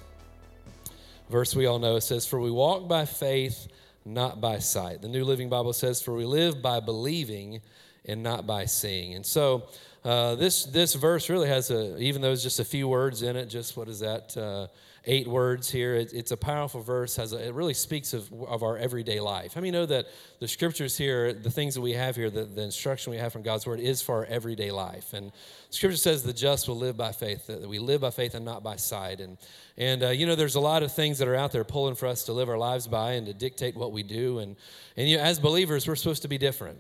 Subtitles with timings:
[1.28, 3.68] Verse we all know it says, For we walk by faith
[4.06, 5.02] not by sight.
[5.02, 7.60] The New Living Bible says, For we live by believing
[8.04, 9.14] and not by seeing.
[9.14, 9.68] And so
[10.04, 13.34] uh, this, this verse really has a, even though it's just a few words in
[13.34, 14.68] it, just what is that, uh,
[15.06, 15.94] eight words here.
[15.94, 17.16] It, it's a powerful verse.
[17.16, 19.54] Has a, it really speaks of, of our everyday life.
[19.54, 20.06] How many know that
[20.40, 23.42] the scriptures here, the things that we have here, the, the instruction we have from
[23.42, 25.12] God's word is for our everyday life.
[25.12, 25.30] And
[25.70, 28.62] scripture says the just will live by faith, that we live by faith and not
[28.62, 29.20] by sight.
[29.20, 29.38] And,
[29.76, 32.06] and uh, you know, there's a lot of things that are out there pulling for
[32.06, 34.40] us to live our lives by and to dictate what we do.
[34.40, 34.56] And,
[34.96, 36.78] and you know, as believers, we're supposed to be different.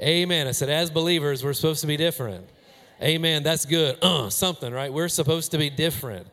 [0.00, 0.46] Amen.
[0.46, 2.48] I said, as believers, we're supposed to be different.
[3.00, 3.42] Amen.
[3.42, 3.98] That's good.
[4.02, 4.92] Uh, something, right?
[4.92, 6.28] We're supposed to be different.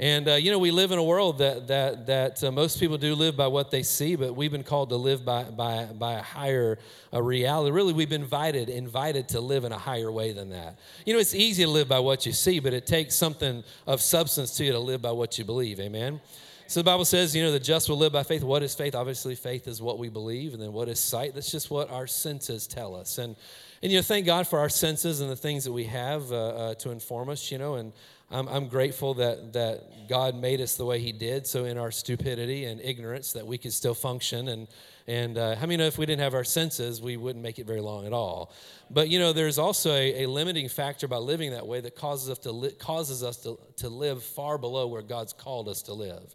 [0.00, 2.96] And uh, you know, we live in a world that that that uh, most people
[2.96, 6.14] do live by what they see, but we've been called to live by by by
[6.14, 6.78] a higher
[7.12, 7.70] uh, reality.
[7.70, 10.78] Really, we've been invited invited to live in a higher way than that.
[11.04, 14.00] You know, it's easy to live by what you see, but it takes something of
[14.00, 15.78] substance to you to live by what you believe.
[15.78, 16.22] Amen.
[16.66, 18.42] So the Bible says, you know, the just will live by faith.
[18.42, 18.94] What is faith?
[18.94, 21.34] Obviously, faith is what we believe, and then what is sight?
[21.34, 23.18] That's just what our senses tell us.
[23.18, 23.36] And
[23.82, 26.48] and you know, thank God for our senses and the things that we have uh,
[26.48, 27.50] uh, to inform us.
[27.50, 27.92] You know, and
[28.30, 31.90] I'm, I'm grateful that, that God made us the way He did, so in our
[31.90, 34.48] stupidity and ignorance, that we could still function.
[34.48, 34.68] And,
[35.06, 37.66] and uh, how many know if we didn't have our senses, we wouldn't make it
[37.66, 38.52] very long at all?
[38.90, 42.30] But you know, there's also a, a limiting factor by living that way that causes
[42.30, 45.94] us to, li- causes us to, to live far below where God's called us to
[45.94, 46.34] live.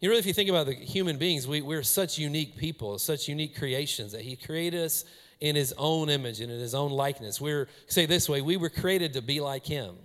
[0.00, 3.28] You know, if you think about the human beings, we, we're such unique people, such
[3.28, 5.04] unique creations that He created us
[5.44, 7.40] in His own image and in His own likeness.
[7.40, 9.96] We're, say this way, we were created to be like Him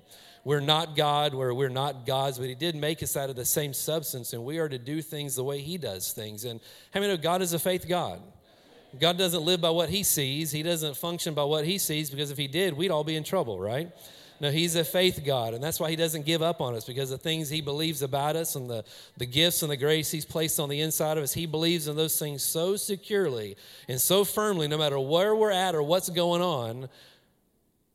[0.43, 3.45] we're not God, where we're not gods, but He did make us out of the
[3.45, 6.45] same substance, and we are to do things the way He does things.
[6.45, 6.59] And
[6.93, 8.21] how many know God is a faith God?
[8.99, 12.31] God doesn't live by what He sees, He doesn't function by what He sees, because
[12.31, 13.91] if He did, we'd all be in trouble, right?
[14.39, 17.09] No, He's a faith God, and that's why He doesn't give up on us, because
[17.09, 18.83] the things He believes about us and the,
[19.17, 21.95] the gifts and the grace He's placed on the inside of us, He believes in
[21.95, 23.57] those things so securely
[23.87, 26.89] and so firmly, no matter where we're at or what's going on,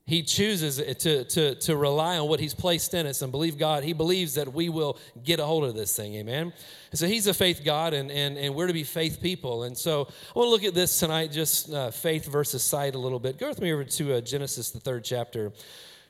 [0.07, 3.85] he chooses to, to, to rely on what he's placed in us and believe God.
[3.85, 6.53] He believes that we will get a hold of this thing, amen?
[6.91, 9.63] And so he's a faith God, and, and, and we're to be faith people.
[9.63, 12.99] And so I want to look at this tonight, just uh, faith versus sight a
[12.99, 13.39] little bit.
[13.39, 15.53] Go with me over to uh, Genesis, the third chapter.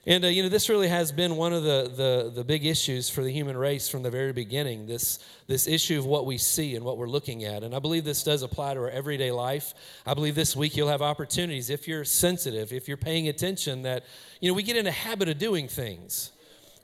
[0.06, 3.08] And uh, you know, this really has been one of the, the, the big issues
[3.08, 4.86] for the human race from the very beginning.
[4.86, 8.04] This this issue of what we see and what we're looking at, and I believe
[8.04, 9.72] this does apply to our everyday life.
[10.04, 13.82] I believe this week you'll have opportunities if you're sensitive, if you're paying attention.
[13.82, 14.04] That
[14.40, 16.32] you know, we get in a habit of doing things.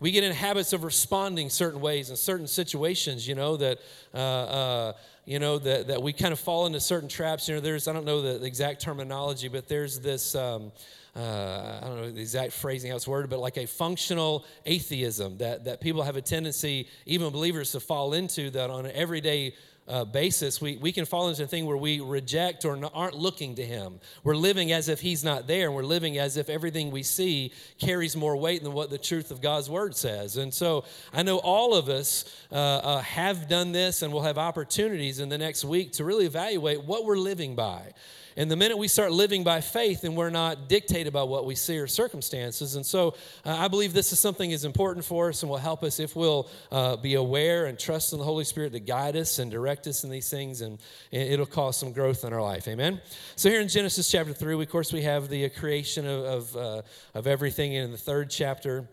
[0.01, 3.29] We get in habits of responding certain ways in certain situations.
[3.29, 3.79] You know that.
[4.13, 4.93] Uh, uh,
[5.27, 7.93] you know that, that we kind of fall into certain traps you know there's i
[7.93, 10.73] don't know the, exact terminology but there's this um,
[11.17, 15.39] uh, I don't know the exact phrasing how it's worded, but like a functional atheism
[15.39, 19.55] that, that people have a tendency, even believers, to fall into that on an everyday
[19.91, 23.17] uh, basis, we, we can fall into a thing where we reject or not, aren't
[23.17, 24.01] looking to Him.
[24.23, 27.53] We're living as if He's not there, and we're living as if everything we see
[27.79, 30.37] carries more weight than what the truth of God's Word says.
[30.37, 34.39] And so I know all of us uh, uh, have done this and we'll have
[34.39, 37.93] opportunities in the next week to really evaluate what we're living by.
[38.37, 41.55] And the minute we start living by faith and we're not dictated by what we
[41.55, 42.77] see or circumstances.
[42.77, 43.15] And so
[43.45, 46.15] uh, I believe this is something is important for us and will help us if
[46.15, 49.87] we'll uh, be aware and trust in the Holy Spirit to guide us and direct
[49.87, 50.61] us in these things.
[50.61, 50.79] And,
[51.11, 52.69] it'll cause some growth in our life.
[52.69, 53.01] Amen.
[53.37, 56.57] So here in Genesis chapter 3, we, of course, we have the creation of, of,
[56.57, 56.83] uh,
[57.15, 57.75] of everything.
[57.75, 58.89] in the third chapter,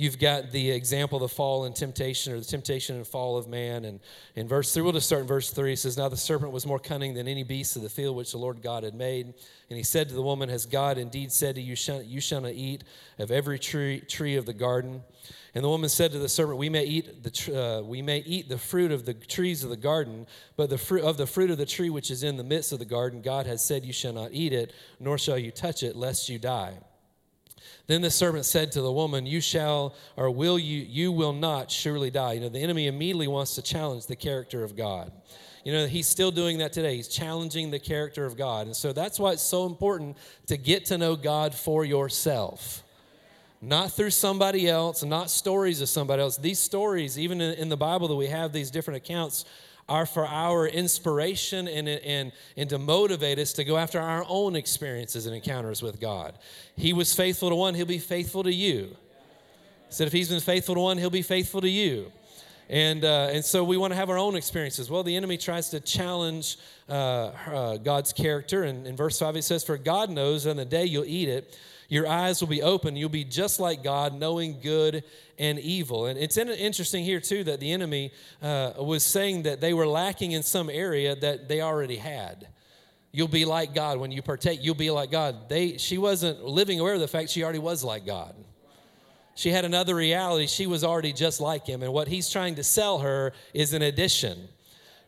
[0.00, 3.48] You've got the example of the fall and temptation, or the temptation and fall of
[3.48, 3.84] man.
[3.84, 4.00] And
[4.34, 5.74] in verse 3, we'll just start in verse 3.
[5.74, 8.32] It says, Now the serpent was more cunning than any beast of the field which
[8.32, 9.26] the Lord God had made.
[9.26, 12.52] And he said to the woman, Has God indeed said to you, You shall not
[12.52, 12.82] eat
[13.18, 15.02] of every tree, tree of the garden?
[15.54, 18.48] And the woman said to the serpent, We may eat the uh, we may eat
[18.48, 20.26] the fruit of the trees of the garden,
[20.56, 22.78] but the fruit of the fruit of the tree which is in the midst of
[22.78, 25.94] the garden, God has said, You shall not eat it, nor shall you touch it,
[25.94, 26.78] lest you die.
[27.90, 31.72] Then the servant said to the woman, You shall, or will you, you will not
[31.72, 32.34] surely die.
[32.34, 35.10] You know, the enemy immediately wants to challenge the character of God.
[35.64, 36.94] You know, he's still doing that today.
[36.94, 38.66] He's challenging the character of God.
[38.66, 40.16] And so that's why it's so important
[40.46, 42.84] to get to know God for yourself.
[43.60, 46.36] Not through somebody else, not stories of somebody else.
[46.36, 49.44] These stories, even in, the Bible that we have these different accounts,
[49.90, 54.54] are for our inspiration and, and, and to motivate us to go after our own
[54.54, 56.38] experiences and encounters with God.
[56.76, 58.96] He was faithful to one, he'll be faithful to you.
[59.88, 62.12] He said, if he's been faithful to one, he'll be faithful to you.
[62.68, 64.88] And, uh, and so we want to have our own experiences.
[64.88, 66.56] Well, the enemy tries to challenge
[66.88, 68.62] uh, uh, God's character.
[68.62, 71.58] And in verse 5, he says, For God knows on the day you'll eat it,
[71.90, 72.94] your eyes will be open.
[72.94, 75.02] You'll be just like God, knowing good
[75.38, 76.06] and evil.
[76.06, 80.30] And it's interesting here, too, that the enemy uh, was saying that they were lacking
[80.30, 82.46] in some area that they already had.
[83.10, 84.60] You'll be like God when you partake.
[84.62, 85.48] You'll be like God.
[85.48, 88.36] They, she wasn't living aware of the fact she already was like God.
[89.34, 90.46] She had another reality.
[90.46, 91.82] She was already just like him.
[91.82, 94.48] And what he's trying to sell her is an addition.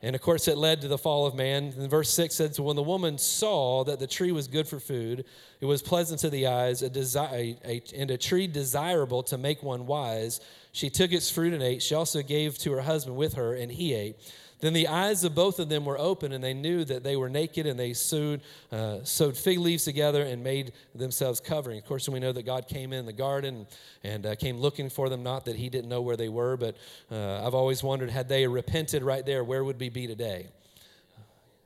[0.04, 1.72] And of course, it led to the fall of man.
[1.78, 5.24] And verse 6 says, When the woman saw that the tree was good for food,
[5.60, 9.62] it was pleasant to the eyes, a desi- a, and a tree desirable to make
[9.62, 10.40] one wise,
[10.72, 11.82] she took its fruit and ate.
[11.82, 14.16] She also gave to her husband with her, and he ate.
[14.62, 17.28] Then the eyes of both of them were open, and they knew that they were
[17.28, 21.78] naked, and they sewed, uh, sewed fig leaves together and made themselves covering.
[21.78, 23.66] Of course, we know that God came in the garden
[24.04, 26.76] and uh, came looking for them, not that He didn't know where they were, but
[27.10, 30.46] uh, I've always wondered had they repented right there, where would we be today?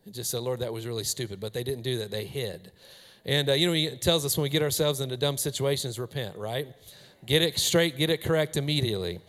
[0.07, 1.39] It just said, Lord, that was really stupid.
[1.39, 2.73] But they didn't do that, they hid.
[3.27, 6.35] And, uh, you know, He tells us when we get ourselves into dumb situations, repent,
[6.39, 6.69] right?
[7.27, 9.21] Get it straight, get it correct immediately.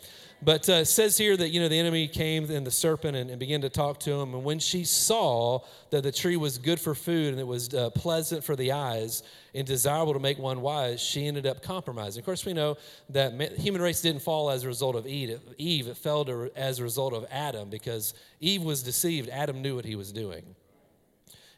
[0.41, 3.31] But uh, it says here that, you know, the enemy came and the serpent and,
[3.31, 4.35] and, began to talk to him.
[4.35, 7.89] And when she saw that the tree was good for food and it was uh,
[7.89, 9.23] pleasant for the eyes
[9.55, 12.21] and desirable to make one wise, she ended up compromising.
[12.21, 12.77] Of course, we know
[13.09, 15.39] that human race didn't fall as a result of Eve.
[15.57, 19.29] It fell to, as a result of Adam because Eve was deceived.
[19.29, 20.55] Adam knew what he was doing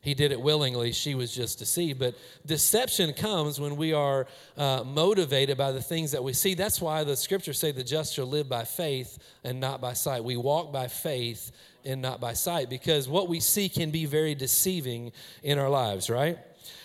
[0.01, 0.91] he did it willingly.
[0.93, 1.99] She was just deceived.
[1.99, 2.15] But
[2.45, 6.53] deception comes when we are uh, motivated by the things that we see.
[6.53, 10.23] That's why the scriptures say the just shall live by faith and not by sight.
[10.23, 11.51] We walk by faith
[11.83, 15.11] and not by sight because what we see can be very deceiving
[15.43, 16.37] in our lives, right?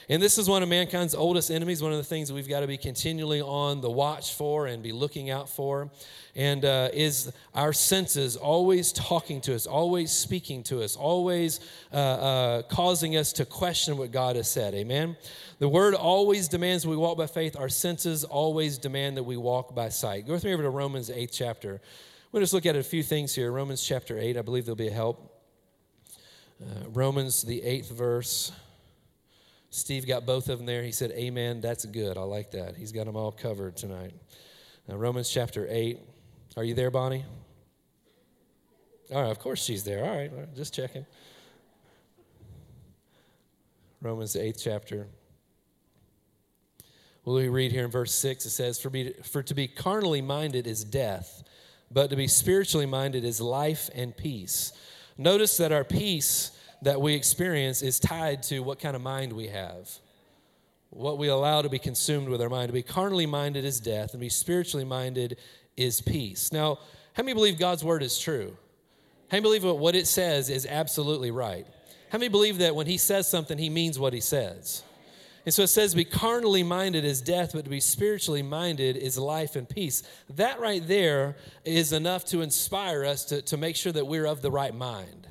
[0.09, 2.61] And this is one of mankind's oldest enemies, one of the things that we've got
[2.61, 5.91] to be continually on the watch for and be looking out for.
[6.37, 11.61] And uh, is our senses always talking to us, always speaking to us, always
[11.93, 14.75] uh, uh, causing us to question what God has said.
[14.75, 15.17] Amen?
[15.59, 17.57] The word always demands we walk by faith.
[17.57, 20.27] Our senses always demand that we walk by sight.
[20.27, 21.81] Go with me over to Romans 8th chapter.
[22.31, 23.51] We'll just look at a few things here.
[23.53, 25.31] Romans chapter 8, I believe there'll be a help.
[26.61, 28.53] Uh, Romans, the eighth verse.
[29.75, 30.85] Steve got both of them there.
[30.85, 31.61] He said, Amen.
[31.61, 32.17] That's good.
[32.17, 32.77] I like that.
[32.77, 34.15] He's got them all covered tonight.
[34.87, 35.99] Now, Romans chapter 8.
[36.57, 37.25] Are you there, Bonnie?
[39.13, 40.05] All right, of course she's there.
[40.05, 41.05] All right, all right just checking.
[44.01, 45.09] Romans, the eighth chapter.
[47.25, 50.23] Well, we read here in verse 6, it says, for, be, for to be carnally
[50.23, 51.43] minded is death,
[51.91, 54.73] but to be spiritually minded is life and peace.
[55.19, 56.54] Notice that our peace
[56.85, 59.91] that we experience is tied to what kind of mind we have,
[60.91, 62.69] what we allow to be consumed with our mind.
[62.69, 65.39] To be carnally minded is death, and be spiritually minded
[65.77, 66.53] is peace.
[66.53, 66.79] Now,
[67.15, 68.57] how many believe God's word is true?
[69.31, 71.67] How many believe what it says is absolutely right?
[72.11, 74.83] How many believe that when he says something, he means what he says?
[75.47, 79.19] And so it says, be carnally minded is death, but to be spiritually minded is
[79.19, 80.03] life and peace.
[80.31, 84.41] That right there is enough to inspire us to, to make sure that we're of
[84.41, 85.27] the right mind.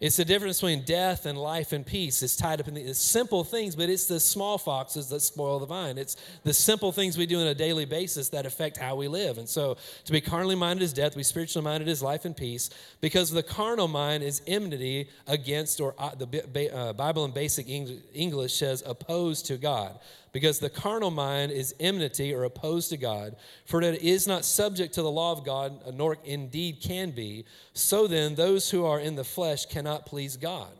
[0.00, 2.22] It's the difference between death and life and peace.
[2.22, 5.66] It's tied up in the simple things, but it's the small foxes that spoil the
[5.66, 5.98] vine.
[5.98, 9.38] It's the simple things we do on a daily basis that affect how we live.
[9.38, 12.36] And so to be carnally minded is death, to be spiritually minded is life and
[12.36, 17.68] peace, because the carnal mind is enmity against, or uh, the uh, Bible in basic
[17.68, 19.98] English says opposed to God
[20.32, 24.94] because the carnal mind is enmity or opposed to God, for it is not subject
[24.94, 27.44] to the law of God, nor indeed can be.
[27.72, 30.70] So then, those who are in the flesh cannot please God.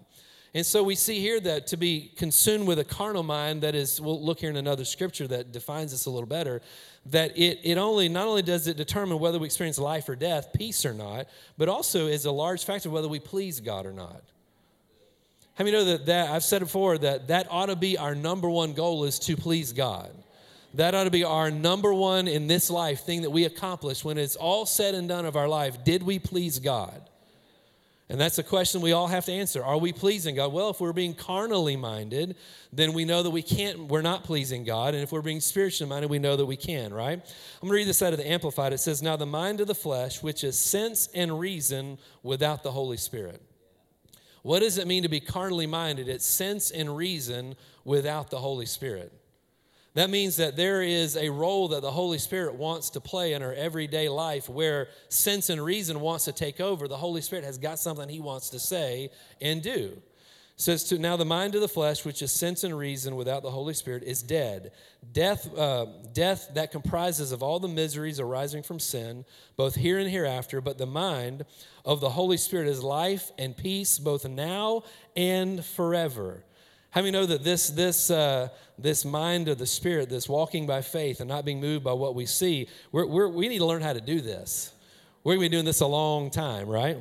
[0.54, 4.00] And so we see here that to be consumed with a carnal mind, that is,
[4.00, 6.62] we'll look here in another scripture that defines this a little better,
[7.06, 10.52] that it, it only, not only does it determine whether we experience life or death,
[10.54, 11.26] peace or not,
[11.58, 14.22] but also is a large factor whether we please God or not.
[15.58, 18.14] How many know that, that I've said it before that that ought to be our
[18.14, 20.08] number one goal is to please God.
[20.74, 24.18] That ought to be our number one in this life thing that we accomplish when
[24.18, 25.82] it's all said and done of our life.
[25.82, 27.02] Did we please God?
[28.08, 29.64] And that's a question we all have to answer.
[29.64, 30.52] Are we pleasing God?
[30.52, 32.36] Well, if we're being carnally minded,
[32.72, 34.94] then we know that we can't, we're not pleasing God.
[34.94, 37.18] And if we're being spiritually minded, we know that we can, right?
[37.18, 38.72] I'm going to read this out of the Amplified.
[38.72, 42.70] It says, Now the mind of the flesh, which is sense and reason without the
[42.70, 43.42] Holy Spirit.
[44.42, 46.08] What does it mean to be carnally minded?
[46.08, 49.12] It's sense and reason without the Holy Spirit.
[49.94, 53.42] That means that there is a role that the Holy Spirit wants to play in
[53.42, 56.86] our everyday life where sense and reason wants to take over.
[56.86, 60.00] The Holy Spirit has got something he wants to say and do.
[60.60, 63.50] Says to now the mind of the flesh, which is sense and reason without the
[63.52, 64.72] Holy Spirit, is dead.
[65.12, 69.24] Death, uh, death that comprises of all the miseries arising from sin,
[69.56, 70.60] both here and hereafter.
[70.60, 71.44] But the mind
[71.84, 74.82] of the Holy Spirit is life and peace, both now
[75.14, 76.42] and forever.
[76.90, 80.82] How many know that this, this, uh, this mind of the Spirit, this walking by
[80.82, 83.82] faith and not being moved by what we see, we're, we're, we need to learn
[83.82, 84.72] how to do this.
[85.22, 87.00] We're going to be doing this a long time, right?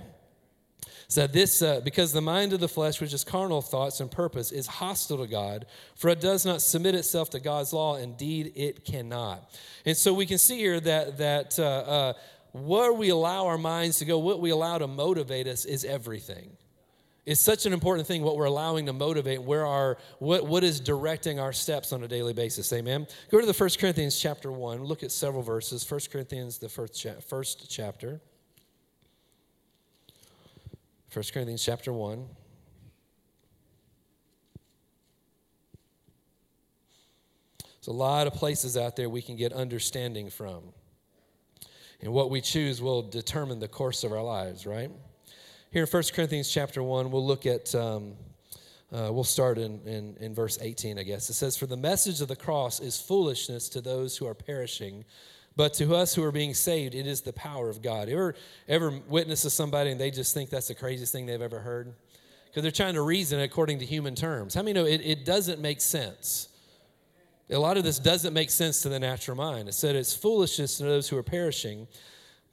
[1.10, 4.52] So this, uh, because the mind of the flesh, which is carnal thoughts and purpose,
[4.52, 7.96] is hostile to God, for it does not submit itself to God's law.
[7.96, 9.50] Indeed, it cannot.
[9.86, 12.14] And so we can see here that that uh, uh,
[12.52, 16.58] where we allow our minds to go, what we allow to motivate us, is everything.
[17.26, 20.82] It's such an important thing what we're allowing to motivate, where our what, what is
[20.82, 22.72] directing our steps on a daily basis.
[22.74, 23.08] Amen.
[23.32, 24.84] Go to the First Corinthians chapter 1.
[24.84, 25.86] Look at several verses.
[25.86, 28.20] First Corinthians, the first, cha- first chapter.
[31.18, 32.28] First Corinthians chapter 1.
[37.64, 40.62] There's a lot of places out there we can get understanding from.
[42.02, 44.92] And what we choose will determine the course of our lives, right?
[45.72, 48.14] Here in 1 Corinthians chapter 1, we'll look at, um,
[48.94, 51.32] uh, we'll start in, in, in verse 18, I guess.
[51.32, 55.04] It says, For the message of the cross is foolishness to those who are perishing,
[55.58, 58.08] but to us who are being saved, it is the power of God.
[58.10, 58.36] Ever,
[58.68, 61.96] ever witness to somebody and they just think that's the craziest thing they've ever heard?
[62.46, 64.54] Because they're trying to reason according to human terms.
[64.54, 66.50] How many know it, it doesn't make sense?
[67.50, 69.68] A lot of this doesn't make sense to the natural mind.
[69.68, 71.88] It said it's foolishness to those who are perishing,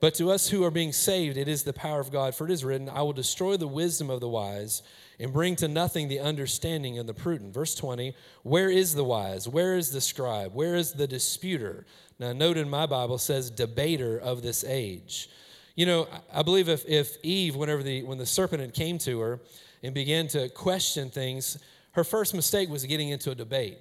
[0.00, 2.34] but to us who are being saved, it is the power of God.
[2.34, 4.82] For it is written, I will destroy the wisdom of the wise
[5.18, 7.54] and bring to nothing the understanding of the prudent.
[7.54, 9.48] Verse 20, where is the wise?
[9.48, 10.54] Where is the scribe?
[10.54, 11.86] Where is the disputer?
[12.18, 15.30] Now, note in my Bible says debater of this age.
[15.76, 19.40] You know, I believe if, if Eve, whenever the, when the serpent came to her
[19.82, 21.58] and began to question things,
[21.92, 23.80] her first mistake was getting into a debate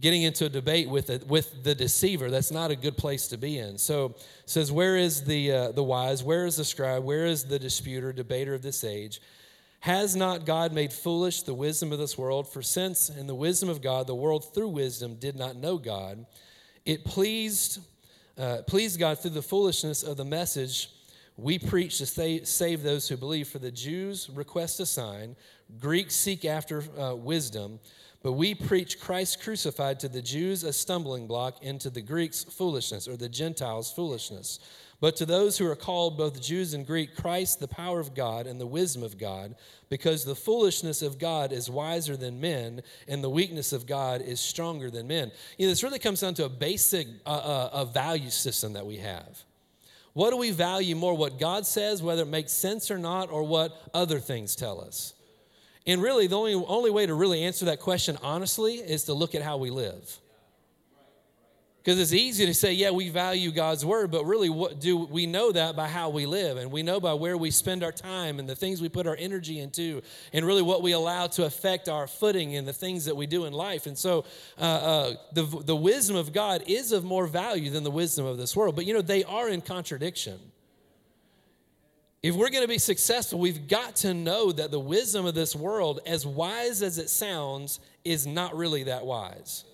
[0.00, 3.38] getting into a debate with the, with the deceiver that's not a good place to
[3.38, 3.78] be in.
[3.78, 6.22] So says where is the uh, the wise?
[6.22, 7.04] Where is the scribe?
[7.04, 9.20] Where is the disputer debater of this age?
[9.80, 12.52] Has not god made foolish the wisdom of this world?
[12.52, 16.26] For since in the wisdom of god the world through wisdom did not know god
[16.84, 17.78] it pleased
[18.36, 20.90] uh, pleased god through the foolishness of the message
[21.36, 23.48] we preach to save, save those who believe.
[23.48, 25.36] For the jews request a sign
[25.78, 27.80] greeks seek after uh, wisdom
[28.24, 32.42] but we preach Christ crucified to the Jews a stumbling block, and to the Greeks
[32.42, 34.60] foolishness, or the Gentiles foolishness.
[34.98, 38.46] But to those who are called, both Jews and Greek, Christ the power of God
[38.46, 39.56] and the wisdom of God,
[39.90, 44.40] because the foolishness of God is wiser than men, and the weakness of God is
[44.40, 45.30] stronger than men.
[45.58, 48.86] You know, this really comes down to a basic uh, uh, a value system that
[48.86, 49.44] we have.
[50.14, 53.42] What do we value more, what God says, whether it makes sense or not, or
[53.42, 55.12] what other things tell us?
[55.86, 59.34] And really, the only, only way to really answer that question honestly is to look
[59.34, 60.18] at how we live.
[61.84, 65.26] Because it's easy to say, yeah, we value God's word, but really, what do we
[65.26, 66.56] know that by how we live?
[66.56, 69.16] And we know by where we spend our time and the things we put our
[69.18, 70.00] energy into,
[70.32, 73.44] and really what we allow to affect our footing and the things that we do
[73.44, 73.84] in life.
[73.84, 74.24] And so,
[74.58, 78.38] uh, uh, the, the wisdom of God is of more value than the wisdom of
[78.38, 78.76] this world.
[78.76, 80.40] But you know, they are in contradiction.
[82.24, 85.54] If we're going to be successful, we've got to know that the wisdom of this
[85.54, 89.66] world, as wise as it sounds, is not really that wise.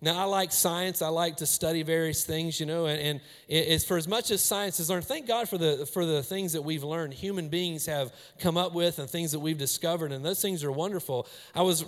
[0.00, 1.00] Now, I like science.
[1.00, 4.44] I like to study various things, you know, and, and it's for as much as
[4.44, 5.04] science has learned.
[5.04, 7.14] Thank God for the for the things that we've learned.
[7.14, 10.72] Human beings have come up with and things that we've discovered, and those things are
[10.72, 11.28] wonderful.
[11.54, 11.84] I was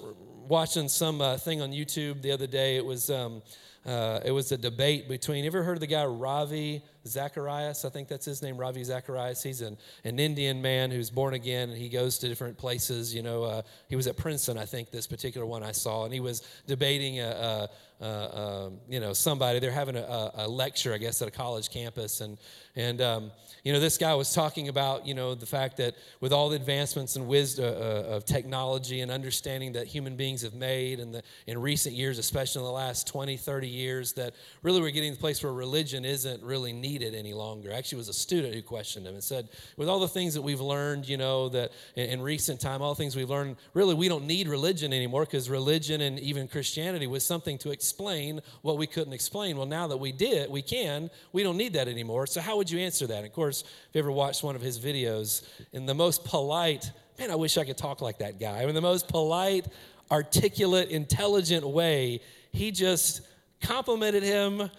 [0.46, 2.76] watching some uh, thing on YouTube the other day.
[2.76, 3.42] It was um,
[3.86, 5.44] uh, it was a debate between.
[5.44, 7.84] You ever heard of the guy Ravi Zacharias?
[7.84, 9.42] I think that's his name, Ravi Zacharias.
[9.42, 13.14] He's an, an Indian man who's born again, and he goes to different places.
[13.14, 16.12] You know, uh, he was at Princeton, I think, this particular one I saw, and
[16.12, 17.68] he was debating a,
[18.00, 19.58] a uh, you know, somebody.
[19.58, 22.38] They're having a, a, lecture, I guess, at a college campus, and
[22.76, 23.30] and um,
[23.66, 26.54] you know, this guy was talking about you know the fact that with all the
[26.54, 31.12] advancements and wisdom uh, uh, of technology and understanding that human beings have made, and
[31.12, 35.10] the, in recent years, especially in the last 20, 30 years, that really we're getting
[35.10, 37.72] to the place where religion isn't really needed any longer.
[37.72, 40.60] Actually, was a student who questioned him and said, with all the things that we've
[40.60, 44.06] learned, you know, that in, in recent time, all the things we've learned, really we
[44.06, 48.86] don't need religion anymore because religion and even Christianity was something to explain what we
[48.86, 49.56] couldn't explain.
[49.56, 52.28] Well, now that we did, we can, we don't need that anymore.
[52.28, 53.18] So, how would you answer that?
[53.18, 56.90] And of course, if you ever watched one of his videos, in the most polite,
[57.18, 58.62] man, I wish I could talk like that guy.
[58.62, 59.66] In the most polite,
[60.10, 62.20] articulate, intelligent way,
[62.52, 63.22] he just
[63.60, 64.70] complimented him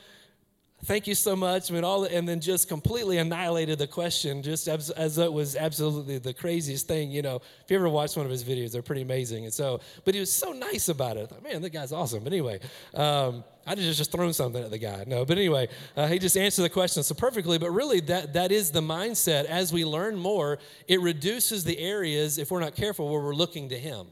[0.85, 1.71] thank you so much.
[1.71, 5.55] I mean, all, and then just completely annihilated the question, just as, as it was
[5.55, 7.11] absolutely the craziest thing.
[7.11, 9.45] You know, if you ever watched one of his videos, they're pretty amazing.
[9.45, 11.23] And so, but he was so nice about it.
[11.23, 12.23] I thought, man, that guy's awesome.
[12.23, 12.59] But anyway,
[12.93, 15.03] um, I just just thrown something at the guy.
[15.05, 17.57] No, but anyway, uh, he just answered the question so perfectly.
[17.57, 19.45] But really, that that is the mindset.
[19.45, 20.57] As we learn more,
[20.87, 24.07] it reduces the areas, if we're not careful, where we're looking to him.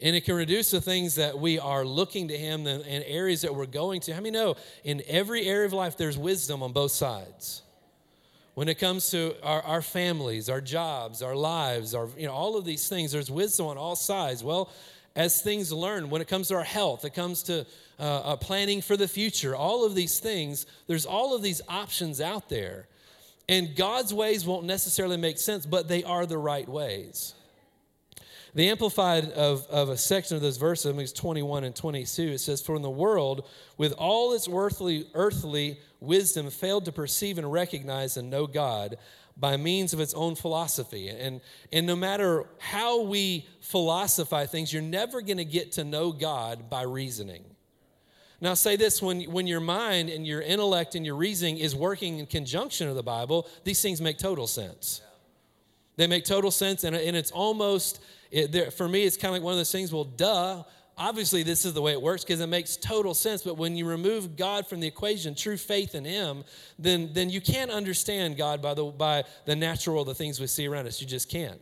[0.00, 3.42] And it can reduce the things that we are looking to Him and, and areas
[3.42, 4.14] that we're going to.
[4.14, 7.62] How many know in every area of life there's wisdom on both sides?
[8.54, 12.56] When it comes to our, our families, our jobs, our lives, our, you know, all
[12.56, 14.42] of these things, there's wisdom on all sides.
[14.44, 14.70] Well,
[15.16, 17.66] as things learn, when it comes to our health, it comes to
[17.98, 22.20] uh, uh, planning for the future, all of these things, there's all of these options
[22.20, 22.86] out there.
[23.48, 27.34] And God's ways won't necessarily make sense, but they are the right ways.
[28.54, 32.22] The Amplified of, of a section of this verse, I think it's 21 and 22,
[32.22, 37.38] it says, For in the world, with all its earthly, earthly wisdom, failed to perceive
[37.38, 38.96] and recognize and know God
[39.36, 41.08] by means of its own philosophy.
[41.08, 41.40] And,
[41.72, 46.68] and no matter how we philosophize things, you're never going to get to know God
[46.68, 47.44] by reasoning.
[48.40, 52.20] Now, say this when, when your mind and your intellect and your reasoning is working
[52.20, 55.02] in conjunction of the Bible, these things make total sense.
[55.96, 59.42] They make total sense, and, and it's almost it, for me, it's kind of like
[59.42, 60.62] one of those things, well, duh,
[60.98, 63.86] obviously this is the way it works because it makes total sense but when you
[63.86, 66.42] remove god from the equation true faith in him
[66.78, 70.66] then then you can't understand god by the by the natural the things we see
[70.66, 71.60] around us you just can't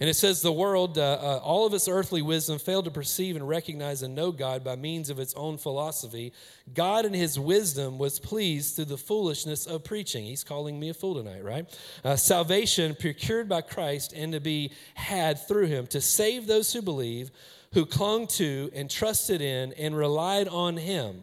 [0.00, 3.36] and it says the world, uh, uh, all of its earthly wisdom failed to perceive
[3.36, 6.32] and recognize and know God by means of its own philosophy.
[6.74, 10.24] God, in his wisdom, was pleased through the foolishness of preaching.
[10.24, 11.66] He's calling me a fool tonight, right?
[12.02, 16.82] Uh, salvation procured by Christ and to be had through him to save those who
[16.82, 17.30] believe,
[17.72, 21.22] who clung to and trusted in and relied on him.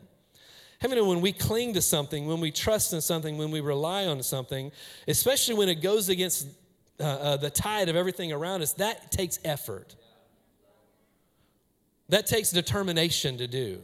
[0.79, 3.60] How many know when we cling to something, when we trust in something, when we
[3.60, 4.72] rely on something,
[5.10, 6.48] especially when it goes against
[7.00, 9.96] uh, uh, the tide of everything around us, that takes effort.
[12.10, 13.82] That takes determination to do.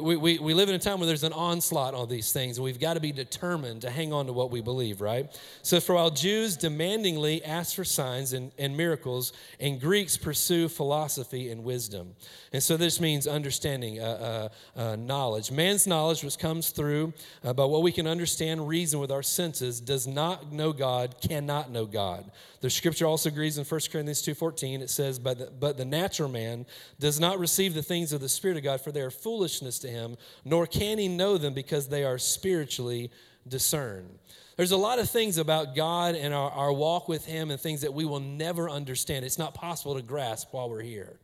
[0.00, 2.64] We, we, we live in a time where there's an onslaught on these things, and
[2.64, 5.30] we've got to be determined to hang on to what we believe, right?
[5.60, 11.50] So, for while Jews demandingly ask for signs and, and miracles, and Greeks pursue philosophy
[11.50, 12.14] and wisdom.
[12.54, 15.50] And so, this means understanding, uh, uh, uh, knowledge.
[15.50, 17.12] Man's knowledge, which comes through
[17.44, 21.70] uh, by what we can understand, reason with our senses, does not know God, cannot
[21.70, 22.30] know God.
[22.62, 24.80] The scripture also agrees in 1 Corinthians 2.14.
[24.80, 26.64] It says, but the, but the natural man
[27.00, 29.88] does not receive the things of the Spirit of God, for they are foolishness to
[29.88, 33.10] him, nor can he know them because they are spiritually
[33.46, 34.18] discerned.
[34.56, 37.80] There's a lot of things about God and our, our walk with him and things
[37.80, 39.24] that we will never understand.
[39.24, 41.18] It's not possible to grasp while we're here.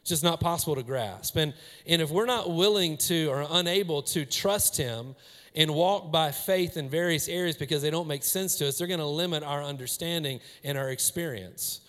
[0.00, 1.36] It's just not possible to grasp.
[1.36, 1.54] And,
[1.86, 5.14] and if we're not willing to or unable to trust him
[5.54, 8.86] and walk by faith in various areas because they don't make sense to us, they're
[8.88, 11.80] going to limit our understanding and our experience.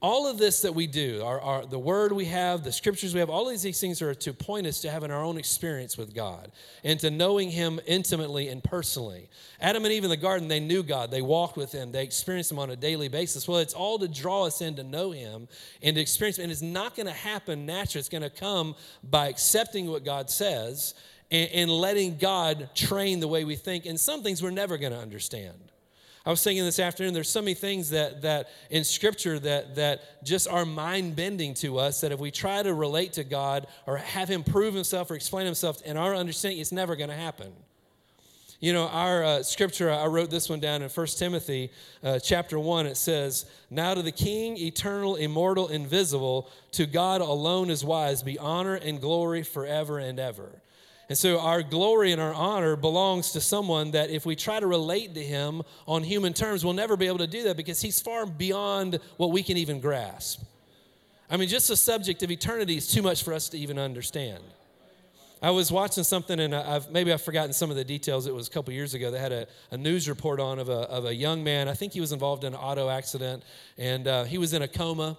[0.00, 3.20] All of this that we do, our, our, the word we have, the scriptures we
[3.20, 6.14] have, all of these things are to point us to having our own experience with
[6.14, 6.52] God
[6.84, 9.28] and to knowing Him intimately and personally.
[9.60, 12.52] Adam and Eve in the garden, they knew God, they walked with Him, they experienced
[12.52, 13.48] Him on a daily basis.
[13.48, 15.48] Well, it's all to draw us in to know Him
[15.82, 16.44] and to experience Him.
[16.44, 20.30] And it's not going to happen naturally, it's going to come by accepting what God
[20.30, 20.94] says
[21.32, 23.84] and, and letting God train the way we think.
[23.84, 25.58] And some things we're never going to understand.
[26.28, 30.22] I was thinking this afternoon, there's so many things that, that in Scripture that, that
[30.22, 33.96] just are mind bending to us that if we try to relate to God or
[33.96, 37.50] have Him prove Himself or explain Himself in our understanding, it's never going to happen.
[38.60, 41.70] You know, our uh, scripture, I wrote this one down in 1 Timothy
[42.04, 42.84] uh, chapter 1.
[42.84, 48.38] It says, Now to the King, eternal, immortal, invisible, to God alone is wise, be
[48.38, 50.60] honor and glory forever and ever.
[51.08, 54.66] And so our glory and our honor belongs to someone that if we try to
[54.66, 58.00] relate to him on human terms, we'll never be able to do that because he's
[58.00, 60.42] far beyond what we can even grasp.
[61.30, 64.42] I mean, just the subject of eternity is too much for us to even understand.
[65.40, 68.26] I was watching something, and I've, maybe I've forgotten some of the details.
[68.26, 69.10] It was a couple years ago.
[69.10, 71.68] They had a, a news report on of a, of a young man.
[71.68, 73.44] I think he was involved in an auto accident,
[73.78, 75.16] and uh, he was in a coma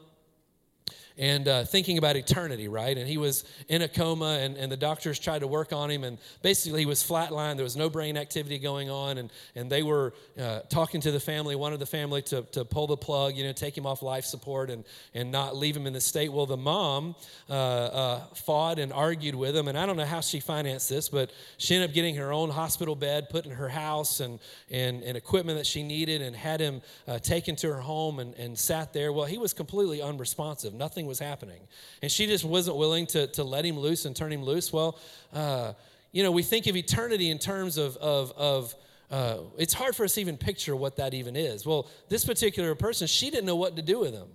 [1.19, 2.97] and uh, thinking about eternity, right?
[2.97, 6.05] And he was in a coma, and, and the doctors tried to work on him,
[6.05, 7.57] and basically he was flatlined.
[7.57, 11.19] There was no brain activity going on, and, and they were uh, talking to the
[11.19, 14.23] family, wanted the family to, to pull the plug, you know, take him off life
[14.23, 16.31] support and, and not leave him in the state.
[16.31, 17.15] Well, the mom
[17.49, 21.09] uh, uh fought and argued with him, and I don't know how she financed this,
[21.09, 24.39] but she ended up getting her own hospital bed, put in her house, and,
[24.71, 28.33] and, and equipment that she needed, and had him uh, taken to her home and,
[28.35, 29.11] and sat there.
[29.11, 30.73] Well, he was completely unresponsive.
[30.73, 31.59] Nothing was happening.
[32.01, 34.71] And she just wasn't willing to, to let him loose and turn him loose.
[34.71, 34.97] Well,
[35.33, 35.73] uh,
[36.13, 38.75] you know, we think of eternity in terms of, of, of
[39.11, 41.65] uh, it's hard for us to even picture what that even is.
[41.65, 44.27] Well, this particular person, she didn't know what to do with him.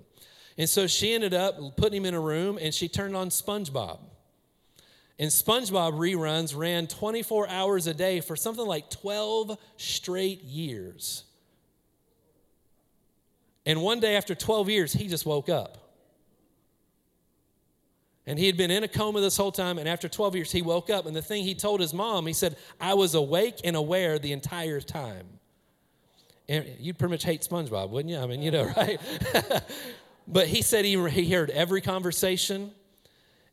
[0.58, 3.98] And so she ended up putting him in a room and she turned on SpongeBob.
[5.18, 11.24] And SpongeBob reruns ran 24 hours a day for something like 12 straight years.
[13.66, 15.83] And one day after 12 years, he just woke up.
[18.26, 19.78] And he had been in a coma this whole time.
[19.78, 21.06] And after 12 years, he woke up.
[21.06, 24.32] And the thing he told his mom, he said, I was awake and aware the
[24.32, 25.26] entire time.
[26.48, 28.18] And you'd pretty much hate SpongeBob, wouldn't you?
[28.18, 29.00] I mean, you know, right?
[30.28, 32.72] but he said he, he heard every conversation.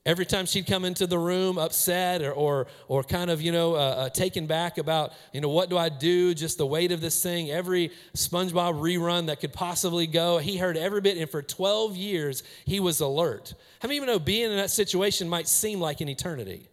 [0.03, 3.75] Every time she'd come into the room upset or, or, or kind of, you know,
[3.75, 6.33] uh, uh, taken back about, you know, what do I do?
[6.33, 7.51] Just the weight of this thing.
[7.51, 11.17] Every SpongeBob rerun that could possibly go, he heard every bit.
[11.17, 13.53] And for 12 years, he was alert.
[13.79, 16.70] How many of you know being in that situation might seem like an eternity?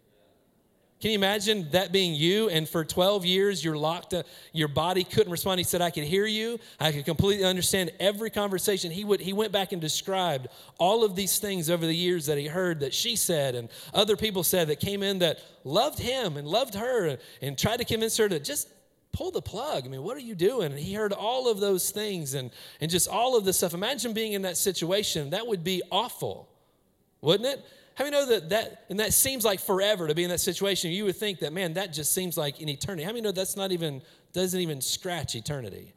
[1.00, 2.48] Can you imagine that being you?
[2.48, 5.60] And for 12 years, you're locked up, your body couldn't respond.
[5.60, 6.58] He said, I could hear you.
[6.80, 8.90] I could completely understand every conversation.
[8.90, 12.36] He, would, he went back and described all of these things over the years that
[12.36, 16.36] he heard that she said and other people said that came in that loved him
[16.36, 18.68] and loved her and, and tried to convince her to just
[19.12, 19.84] pull the plug.
[19.84, 20.72] I mean, what are you doing?
[20.72, 23.72] And he heard all of those things and, and just all of this stuff.
[23.72, 25.30] Imagine being in that situation.
[25.30, 26.48] That would be awful,
[27.20, 27.64] wouldn't it?
[27.98, 30.92] How many know that that, and that seems like forever to be in that situation?
[30.92, 33.02] You would think that, man, that just seems like an eternity.
[33.02, 35.92] How many know that's not even, doesn't even scratch eternity?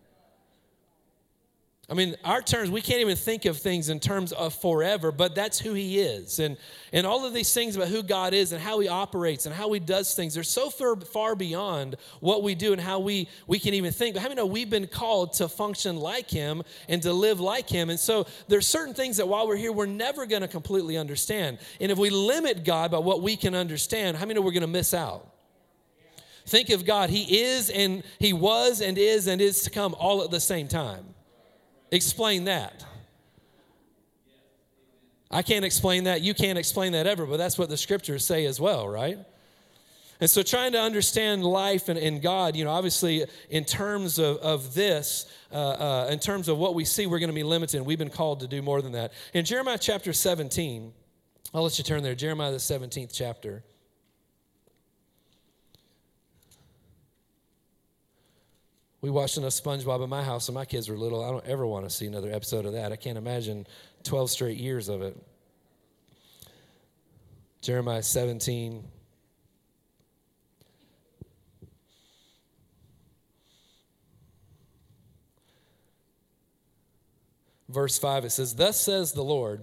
[1.89, 5.35] I mean, our terms, we can't even think of things in terms of forever, but
[5.35, 6.39] that's who He is.
[6.39, 6.55] And,
[6.93, 9.69] and all of these things about who God is and how He operates and how
[9.73, 13.59] He does things, they're so far, far beyond what we do and how we, we
[13.59, 14.13] can even think.
[14.13, 17.67] But how many know we've been called to function like Him and to live like
[17.67, 17.89] Him?
[17.89, 21.57] And so there's certain things that while we're here, we're never going to completely understand.
[21.81, 24.61] And if we limit God by what we can understand, how many know we're going
[24.61, 25.27] to miss out?
[26.45, 27.09] Think of God.
[27.09, 30.69] He is and He was and is and is to come all at the same
[30.69, 31.03] time.
[31.91, 32.85] Explain that.
[35.29, 36.21] I can't explain that.
[36.21, 39.17] You can't explain that ever, but that's what the scriptures say as well, right?
[40.19, 44.37] And so, trying to understand life and, and God, you know, obviously, in terms of,
[44.37, 47.81] of this, uh, uh, in terms of what we see, we're going to be limited.
[47.81, 49.13] We've been called to do more than that.
[49.33, 50.93] In Jeremiah chapter 17,
[51.53, 53.63] I'll let you turn there, Jeremiah, the 17th chapter.
[59.01, 61.23] We watched enough SpongeBob in my house when my kids were little.
[61.23, 62.91] I don't ever want to see another episode of that.
[62.91, 63.65] I can't imagine
[64.03, 65.17] 12 straight years of it.
[67.61, 68.83] Jeremiah 17.
[77.69, 79.61] Verse 5, it says, Thus says the Lord,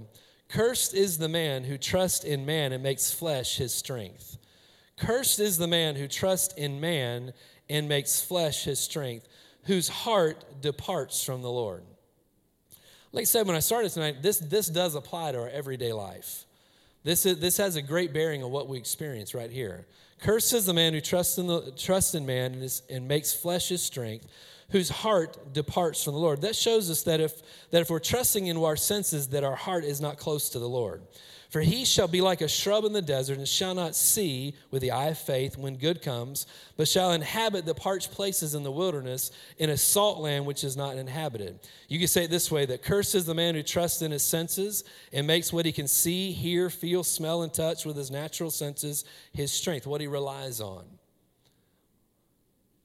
[0.48, 4.38] Cursed is the man who trusts in man and makes flesh his strength.
[4.96, 7.34] Cursed is the man who trusts in man
[7.68, 9.28] and makes flesh his strength,
[9.64, 11.82] whose heart departs from the Lord.
[13.12, 16.44] Like I said when I started tonight, this, this does apply to our everyday life.
[17.04, 19.86] This, is, this has a great bearing on what we experience right here.
[20.20, 23.32] Cursed is the man who trusts in, the, trusts in man and, is, and makes
[23.32, 24.26] flesh his strength,
[24.70, 26.42] whose heart departs from the Lord.
[26.42, 29.84] That shows us that if, that if we're trusting in our senses, that our heart
[29.84, 31.02] is not close to the Lord.
[31.48, 34.82] For he shall be like a shrub in the desert, and shall not see with
[34.82, 38.70] the eye of faith when good comes, but shall inhabit the parched places in the
[38.70, 41.58] wilderness, in a salt land which is not inhabited.
[41.88, 44.84] You can say it this way that curses the man who trusts in his senses
[45.10, 49.06] and makes what he can see, hear, feel, smell, and touch with his natural senses
[49.32, 50.84] his strength, what he relies on.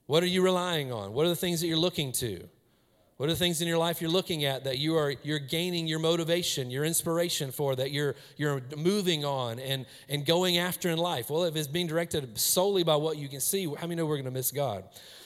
[0.06, 1.12] What are you relying on?
[1.12, 2.48] What are the things that you're looking to?
[3.16, 5.86] What are the things in your life you're looking at that you are you're gaining
[5.86, 10.98] your motivation, your inspiration for, that you're you're moving on and and going after in
[10.98, 11.30] life?
[11.30, 14.16] Well, if it's being directed solely by what you can see, how many know we're
[14.16, 14.84] going to miss God?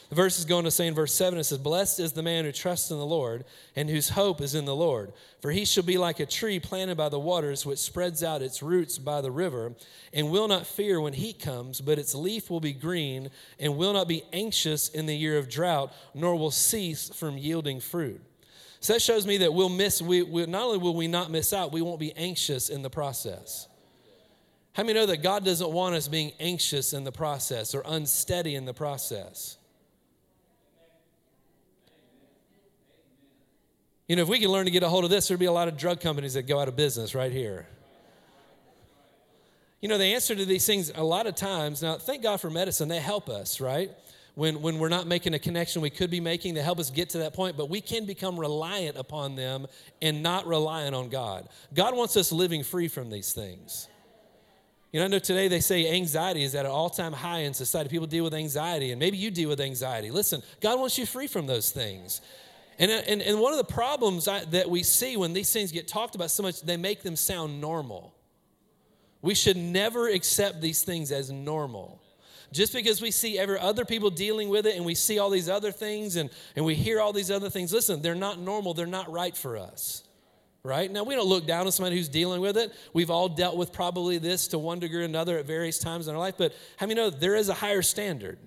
[0.09, 2.47] The verse is going to say in verse 7, it says, Blessed is the man
[2.47, 3.45] who trusts in the Lord
[3.77, 5.13] and whose hope is in the Lord.
[5.43, 8.63] For he shall be like a tree planted by the waters, which spreads out its
[8.63, 9.75] roots by the river,
[10.15, 13.29] and will not fear when heat comes, but its leaf will be green,
[13.61, 17.79] and will not be anxious in the year of drought, nor will cease from yielding
[17.79, 18.23] fruit.
[18.81, 21.53] So that shows me that we'll miss, we, we, not only will we not miss
[21.53, 23.69] out, we won't be anxious in the process.
[24.73, 28.55] How many know that God doesn't want us being anxious in the process or unsteady
[28.55, 29.59] in the process?
[34.09, 35.53] You know, if we can learn to get a hold of this, there'd be a
[35.53, 37.67] lot of drug companies that go out of business right here.
[39.83, 42.49] You know, the answer to these things a lot of times, now thank God for
[42.49, 43.91] medicine, they help us, right?
[44.35, 47.11] When, when we're not making a connection we could be making, they help us get
[47.11, 49.67] to that point, but we can become reliant upon them
[50.01, 51.49] and not reliant on God.
[51.75, 53.89] God wants us living free from these things.
[54.93, 57.53] You know, I know today they say anxiety is at an all time high in
[57.53, 57.91] society.
[57.91, 60.11] People deal with anxiety, and maybe you deal with anxiety.
[60.11, 62.23] Listen, God wants you free from those things.
[62.79, 65.73] And, uh, and, and one of the problems I, that we see when these things
[65.73, 68.15] get talked about so much, they make them sound normal.
[69.21, 72.01] We should never accept these things as normal.
[72.53, 75.49] Just because we see every other people dealing with it and we see all these
[75.49, 78.87] other things and, and we hear all these other things, listen, they're not normal, they're
[78.87, 80.05] not right for us.
[80.63, 80.91] Right?
[80.91, 82.73] Now, we don't look down on somebody who's dealing with it.
[82.93, 86.15] We've all dealt with probably this to one degree or another at various times in
[86.15, 88.39] our life, but how many know there is a higher standard?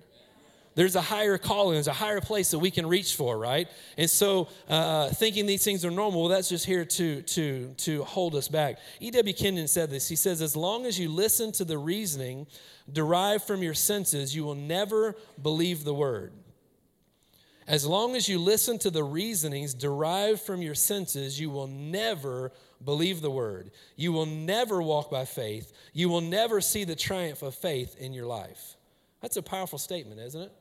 [0.74, 3.68] There's a higher calling, there's a higher place that we can reach for, right?
[3.98, 8.04] And so uh, thinking these things are normal, well, that's just here to, to, to
[8.04, 8.78] hold us back.
[9.00, 9.34] E.W.
[9.34, 10.08] Kenyon said this.
[10.08, 12.46] He says, As long as you listen to the reasoning
[12.90, 16.32] derived from your senses, you will never believe the word.
[17.66, 22.50] As long as you listen to the reasonings derived from your senses, you will never
[22.84, 23.70] believe the word.
[23.94, 25.72] You will never walk by faith.
[25.92, 28.76] You will never see the triumph of faith in your life.
[29.20, 30.52] That's a powerful statement, isn't it?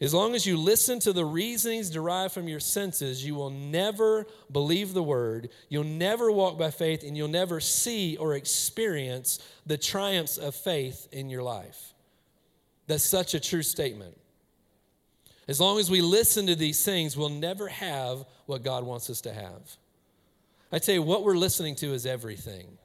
[0.00, 4.26] As long as you listen to the reasonings derived from your senses, you will never
[4.50, 9.76] believe the word, you'll never walk by faith, and you'll never see or experience the
[9.76, 11.92] triumphs of faith in your life.
[12.86, 14.16] That's such a true statement.
[15.46, 19.20] As long as we listen to these things, we'll never have what God wants us
[19.22, 19.76] to have.
[20.72, 22.78] I tell you, what we're listening to is everything.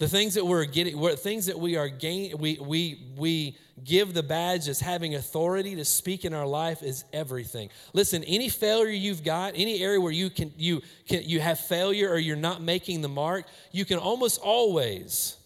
[0.00, 4.22] The things that we're getting, things that we are gain, we, we, we give the
[4.22, 7.68] badge as having authority to speak in our life is everything.
[7.92, 12.08] Listen, any failure you've got, any area where you can, you can, you have failure
[12.08, 15.36] or you're not making the mark, you can almost always,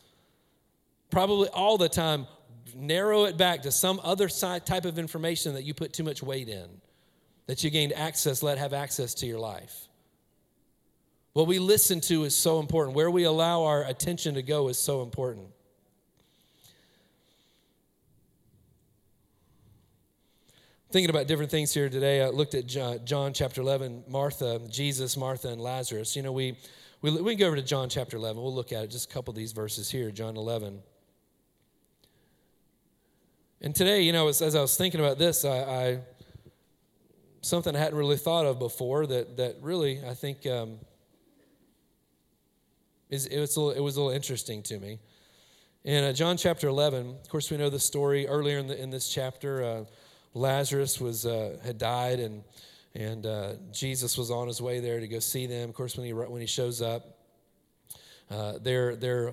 [1.11, 2.29] probably all the time,
[2.77, 6.49] narrow it back to some other type of information that you put too much weight
[6.49, 6.69] in,
[7.49, 9.89] that you gained access, let have access to your life.
[11.35, 12.97] What we listen to is so important.
[12.97, 15.49] Where we allow our attention to go is so important.
[20.93, 25.49] Thinking about different things here today, I looked at John, chapter 11, Martha, Jesus, Martha,
[25.49, 26.15] and Lazarus.
[26.15, 26.57] You know, we,
[27.03, 28.41] we, we can go over to John chapter 11.
[28.41, 30.79] We'll look at it, just a couple of these verses here, John 11.
[33.61, 35.99] And today, you know, as, as I was thinking about this, I, I,
[37.41, 40.79] something I hadn't really thought of before that, that really, I think, um,
[43.15, 44.99] it, was a little, it was a little interesting to me.
[45.85, 48.91] In uh, John chapter 11, of course, we know the story earlier in, the, in
[48.91, 49.63] this chapter.
[49.63, 49.85] Uh,
[50.35, 52.43] Lazarus was, uh, had died, and,
[52.95, 55.69] and uh, Jesus was on his way there to go see them.
[55.69, 57.19] Of course, when he, when he shows up,
[58.31, 59.33] uh, they're, they're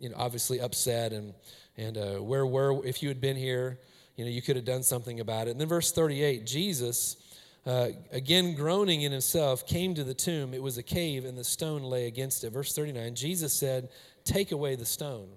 [0.00, 1.12] you know, obviously upset.
[1.12, 1.32] And,
[1.76, 3.78] and where were, if you had been here,
[4.16, 5.52] you know, you could have done something about it.
[5.52, 7.16] And then verse 38, Jesus
[7.64, 10.52] uh, again groaning in himself, came to the tomb.
[10.52, 12.50] It was a cave, and the stone lay against it.
[12.50, 13.88] Verse 39 Jesus said,
[14.24, 15.28] Take away the stone.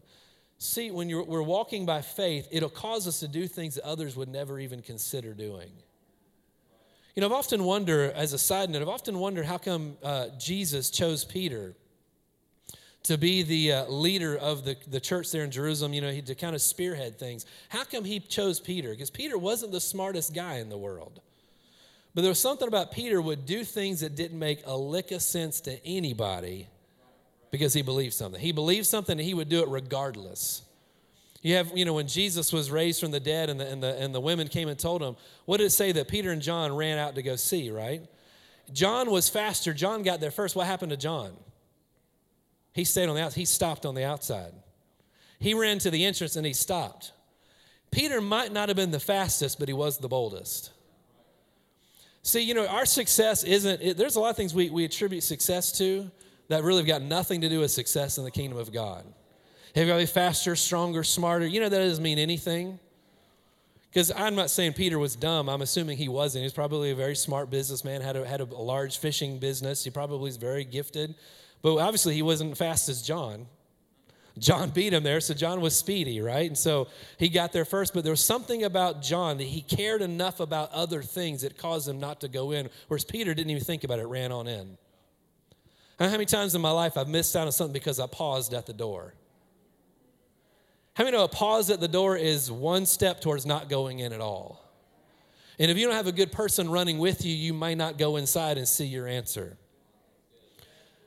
[0.57, 4.29] See, when we're walking by faith, it'll cause us to do things that others would
[4.29, 5.69] never even consider doing.
[7.13, 10.27] You know, I've often wondered, as a side note, I've often wondered how come uh,
[10.37, 11.75] Jesus chose Peter
[13.03, 16.21] to be the uh, leader of the, the church there in Jerusalem, you know, he,
[16.23, 17.45] to kind of spearhead things.
[17.69, 18.89] How come he chose Peter?
[18.89, 21.21] Because Peter wasn't the smartest guy in the world.
[22.15, 25.21] But there was something about Peter would do things that didn't make a lick of
[25.21, 26.69] sense to anybody
[27.51, 28.39] because he believed something.
[28.39, 30.61] He believed something and he would do it regardless.
[31.41, 34.01] You have, you know, when Jesus was raised from the dead and the, and the,
[34.01, 36.73] and the women came and told him, what did it say that Peter and John
[36.73, 38.01] ran out to go see, right?
[38.71, 39.73] John was faster.
[39.73, 40.55] John got there first.
[40.55, 41.33] What happened to John?
[42.73, 43.39] He stayed on the outside.
[43.39, 44.53] He stopped on the outside.
[45.37, 47.11] He ran to the entrance and he stopped.
[47.91, 50.71] Peter might not have been the fastest, but he was the boldest.
[52.25, 55.21] See, you know, our success isn't, it, there's a lot of things we, we attribute
[55.21, 56.09] success to
[56.47, 59.05] that really have got nothing to do with success in the kingdom of God.
[59.75, 61.45] Have you got to be faster, stronger, smarter?
[61.45, 62.79] You know, that doesn't mean anything.
[63.91, 65.47] Because I'm not saying Peter was dumb.
[65.47, 66.41] I'm assuming he wasn't.
[66.41, 69.83] He's was probably a very smart businessman, had a, had a large fishing business.
[69.83, 71.13] He probably was very gifted.
[71.61, 73.45] But obviously, he wasn't fast as John.
[74.37, 76.47] John beat him there, so John was speedy, right?
[76.47, 80.01] And so he got there first, but there was something about John that he cared
[80.01, 83.63] enough about other things that caused him not to go in, whereas Peter didn't even
[83.63, 84.77] think about it, ran on in.
[85.97, 88.65] How many times in my life I've missed out on something because I paused at
[88.65, 89.13] the door?
[90.95, 94.11] How many know a pause at the door is one step towards not going in
[94.11, 94.61] at all?
[95.59, 98.17] And if you don't have a good person running with you, you might not go
[98.17, 99.57] inside and see your answer.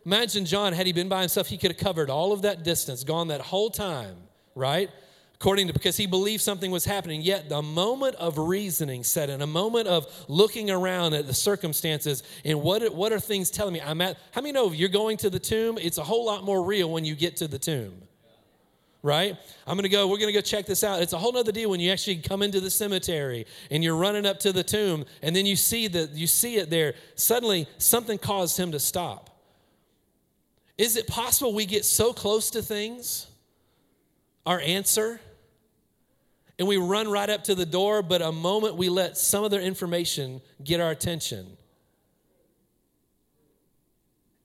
[0.04, 3.04] Imagine John, had he been by himself, he could have covered all of that distance,
[3.04, 4.16] gone that whole time,
[4.54, 4.90] right?
[5.34, 7.20] According to, because he believed something was happening.
[7.20, 12.22] Yet the moment of reasoning set in, a moment of looking around at the circumstances
[12.44, 13.80] and what, what are things telling me?
[13.80, 16.64] I'm at, how many know you're going to the tomb, it's a whole lot more
[16.64, 18.08] real when you get to the tomb?
[19.02, 19.36] right?
[19.66, 21.02] I'm gonna go, we're gonna go check this out.
[21.02, 24.26] It's a whole nother deal when you actually come into the cemetery and you're running
[24.26, 26.94] up to the tomb and then you see that you see it there.
[27.14, 29.27] Suddenly something caused him to stop.
[30.78, 33.26] Is it possible we get so close to things,
[34.46, 35.20] our answer,
[36.56, 39.50] and we run right up to the door, but a moment we let some of
[39.50, 41.56] their information get our attention?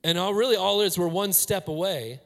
[0.04, 2.20] And all really all is we're one step away,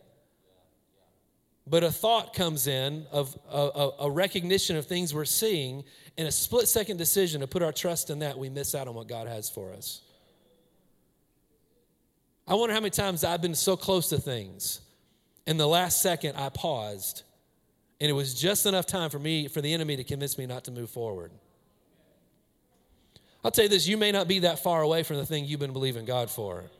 [1.67, 5.83] but a thought comes in of a, a, recognition of things we're seeing,
[6.17, 8.95] and a split second decision to put our trust in that, we miss out on
[8.95, 10.01] what God has for us.
[12.47, 14.79] I wonder how many times I've been so close to things.
[15.45, 17.23] In the last second, I paused,
[17.99, 20.63] and it was just enough time for me, for the enemy to convince me not
[20.65, 21.31] to move forward.
[23.43, 25.59] I'll tell you this you may not be that far away from the thing you've
[25.59, 26.63] been believing God for.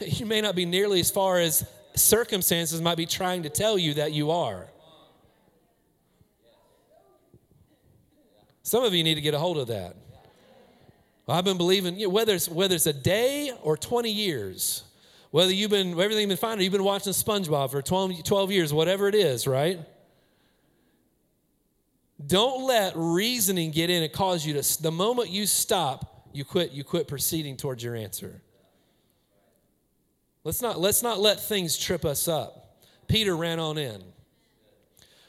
[0.00, 3.94] You may not be nearly as far as circumstances might be trying to tell you
[3.94, 4.66] that you are.
[8.64, 9.94] Some of you need to get a hold of that.
[11.26, 14.84] Well, I've been believing, you know, whether, it's, whether it's a day or 20 years,
[15.30, 18.72] whether you've been, everything been fine, or you've been watching SpongeBob for 12, 12 years,
[18.72, 19.80] whatever it is, right?
[22.24, 26.72] Don't let reasoning get in and cause you to, the moment you stop, you quit,
[26.72, 28.42] you quit proceeding towards your answer.
[30.44, 32.82] Let's not, let's not let things trip us up.
[33.08, 34.02] Peter ran on in.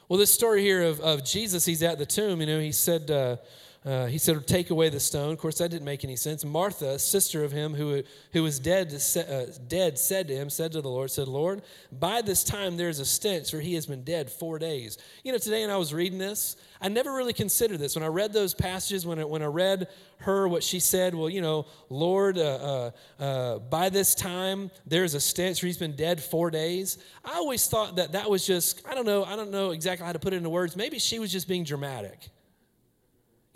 [0.08, 3.10] Well, this story here of, of Jesus, he's at the tomb, you know, he said,
[3.10, 3.36] uh,
[3.86, 5.32] uh, he said, Take away the stone.
[5.32, 6.44] Of course, that didn't make any sense.
[6.44, 10.80] Martha, sister of him who, who was dead, uh, dead, said to him, said to
[10.80, 14.28] the Lord, said, Lord, by this time there's a stench, for he has been dead
[14.28, 14.98] four days.
[15.22, 17.94] You know, today when I was reading this, I never really considered this.
[17.94, 19.86] When I read those passages, when I, when I read
[20.18, 25.14] her, what she said, well, you know, Lord, uh, uh, uh by this time there's
[25.14, 26.98] a stench, for he's been dead four days.
[27.24, 30.12] I always thought that that was just, I don't know, I don't know exactly how
[30.12, 30.74] to put it into words.
[30.74, 32.30] Maybe she was just being dramatic.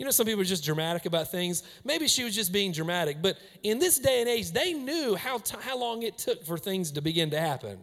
[0.01, 1.61] You know, some people are just dramatic about things.
[1.83, 3.21] Maybe she was just being dramatic.
[3.21, 6.57] But in this day and age, they knew how, t- how long it took for
[6.57, 7.77] things to begin to happen.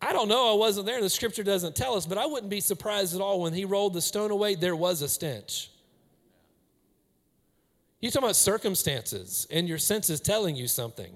[0.00, 2.60] I don't know, I wasn't there, the scripture doesn't tell us, but I wouldn't be
[2.60, 5.68] surprised at all when he rolled the stone away, there was a stench.
[8.00, 11.12] You talk about circumstances and your senses telling you something.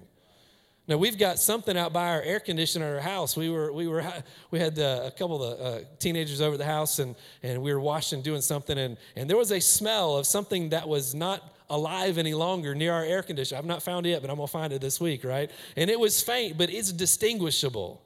[0.88, 3.36] Now we've got something out by our air conditioner in our house.
[3.36, 4.04] We were we were
[4.50, 7.80] we had uh, a couple of uh, teenagers over the house and and we were
[7.80, 12.18] washing doing something and and there was a smell of something that was not alive
[12.18, 13.58] any longer near our air conditioner.
[13.58, 15.50] I've not found it yet, but I'm gonna find it this week, right?
[15.76, 18.02] And it was faint, but it's distinguishable,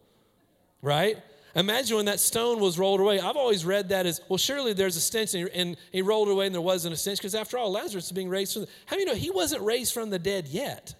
[0.82, 1.16] right?
[1.56, 3.20] Imagine when that stone was rolled away.
[3.20, 4.38] I've always read that as well.
[4.38, 7.18] Surely there's a stench, and he, and he rolled away, and there wasn't a stench
[7.18, 8.62] because after all, Lazarus is being raised from.
[8.62, 10.94] The, how do you know he wasn't raised from the dead yet?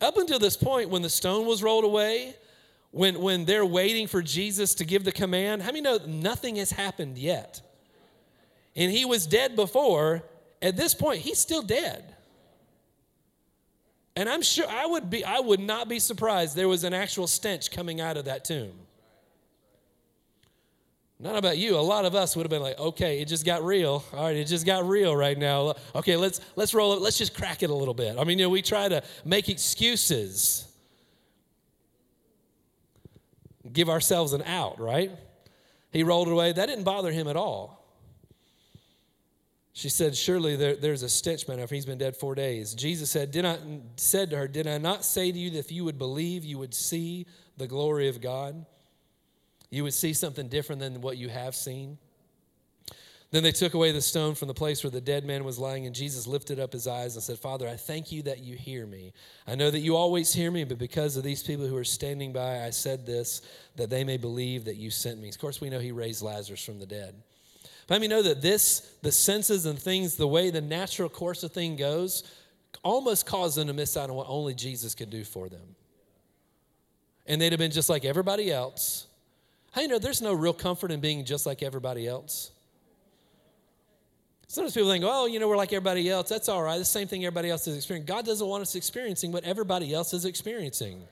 [0.00, 2.34] Up until this point, when the stone was rolled away,
[2.90, 6.72] when, when they're waiting for Jesus to give the command, how many know nothing has
[6.72, 7.60] happened yet?
[8.74, 10.22] And he was dead before.
[10.62, 12.14] At this point, he's still dead.
[14.16, 17.26] And I'm sure I would be I would not be surprised there was an actual
[17.26, 18.72] stench coming out of that tomb.
[21.22, 21.76] Not about you.
[21.76, 24.02] A lot of us would have been like, okay, it just got real.
[24.14, 25.74] All right, it just got real right now.
[25.94, 27.02] Okay, let's let's roll it.
[27.02, 28.16] Let's just crack it a little bit.
[28.18, 30.66] I mean, you know, we try to make excuses,
[33.70, 35.10] give ourselves an out, right?
[35.92, 36.52] He rolled it away.
[36.52, 37.80] That didn't bother him at all.
[39.74, 42.74] She said, Surely there, there's a stench man after he's been dead four days.
[42.74, 43.58] Jesus said, did I,
[43.96, 46.58] said to her, Did I not say to you that if you would believe, you
[46.58, 47.26] would see
[47.58, 48.64] the glory of God?
[49.70, 51.98] You would see something different than what you have seen.
[53.32, 55.86] Then they took away the stone from the place where the dead man was lying,
[55.86, 58.86] and Jesus lifted up his eyes and said, Father, I thank you that you hear
[58.86, 59.12] me.
[59.46, 62.32] I know that you always hear me, but because of these people who are standing
[62.32, 63.42] by, I said this,
[63.76, 65.28] that they may believe that you sent me.
[65.28, 67.14] Of course, we know he raised Lazarus from the dead.
[67.86, 71.44] But let me know that this, the senses and things, the way the natural course
[71.44, 72.24] of thing goes,
[72.82, 75.76] almost caused them to miss out on what only Jesus could do for them.
[77.30, 79.06] and they'd have been just like everybody else.
[79.70, 82.50] How you know there's no real comfort in being just like everybody else?
[84.48, 86.28] Sometimes people think, oh, you know, we're like everybody else.
[86.28, 86.78] That's all right.
[86.78, 88.12] The same thing everybody else is experiencing.
[88.12, 91.02] God doesn't want us experiencing what everybody else is experiencing.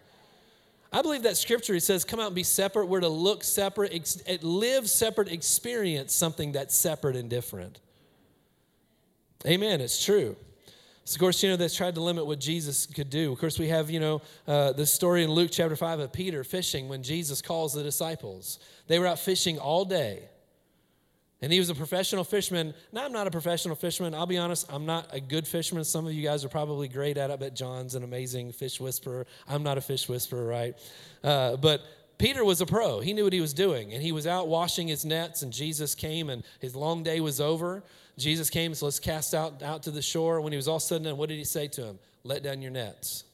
[0.92, 2.86] I believe that scripture, it says, come out and be separate.
[2.86, 7.78] We're to look separate, ex- eh, live separate, experience something that's separate and different.
[9.46, 9.80] Amen.
[9.80, 10.34] It's true.
[11.14, 13.32] Of course, you know, they tried to limit what Jesus could do.
[13.32, 16.44] Of course, we have, you know, uh, the story in Luke chapter 5 of Peter
[16.44, 18.58] fishing when Jesus calls the disciples.
[18.86, 20.28] They were out fishing all day.
[21.40, 22.74] And he was a professional fisherman.
[22.92, 24.12] Now, I'm not a professional fisherman.
[24.12, 25.84] I'll be honest, I'm not a good fisherman.
[25.84, 27.32] Some of you guys are probably great at it.
[27.32, 29.24] I bet John's an amazing fish whisperer.
[29.46, 30.74] I'm not a fish whisperer, right?
[31.22, 31.82] Uh, but
[32.18, 32.98] Peter was a pro.
[32.98, 33.92] He knew what he was doing.
[33.92, 37.40] And he was out washing his nets, and Jesus came, and his long day was
[37.40, 37.84] over.
[38.18, 40.40] Jesus came, so let's cast out, out to the shore.
[40.40, 41.98] When he was all said and done, what did he say to him?
[42.24, 43.24] Let down your nets.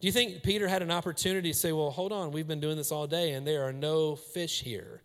[0.00, 2.76] Do you think Peter had an opportunity to say, Well, hold on, we've been doing
[2.76, 5.02] this all day, and there are no fish here?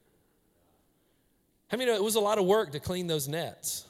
[1.67, 3.85] How many know it was a lot of work to clean those nets?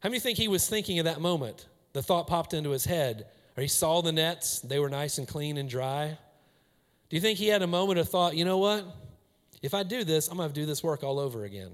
[0.00, 1.66] How many think he was thinking of that moment?
[1.92, 5.26] The thought popped into his head, or he saw the nets, they were nice and
[5.26, 6.16] clean and dry.
[7.08, 8.84] Do you think he had a moment of thought, you know what?
[9.62, 11.72] If I do this, I'm going to do this work all over again.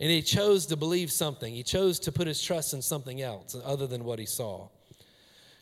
[0.00, 1.52] And he chose to believe something.
[1.52, 4.68] He chose to put his trust in something else other than what he saw.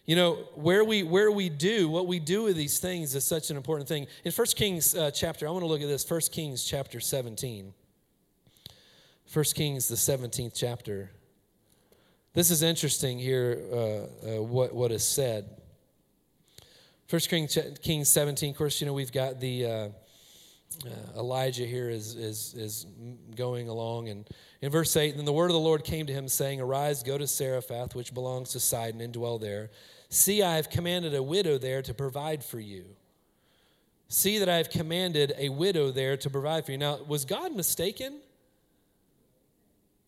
[0.04, 3.50] You know, where we where we do what we do with these things is such
[3.50, 4.06] an important thing.
[4.24, 6.08] In 1 Kings uh, chapter, I want to look at this.
[6.08, 7.72] 1 Kings chapter 17.
[9.32, 11.10] 1 Kings the 17th chapter.
[12.34, 13.60] This is interesting here.
[13.72, 15.48] Uh, uh, what what is said.
[17.08, 18.50] 1 Kings, Kings 17.
[18.50, 19.92] Of course, you know we've got the.
[20.84, 22.86] Uh, Elijah here is, is, is
[23.34, 24.08] going along.
[24.08, 24.28] And
[24.60, 27.16] in verse 8, then the word of the Lord came to him, saying, Arise, go
[27.16, 29.70] to Zarephath, which belongs to Sidon, and dwell there.
[30.08, 32.84] See, I have commanded a widow there to provide for you.
[34.08, 36.78] See that I have commanded a widow there to provide for you.
[36.78, 38.20] Now, was God mistaken?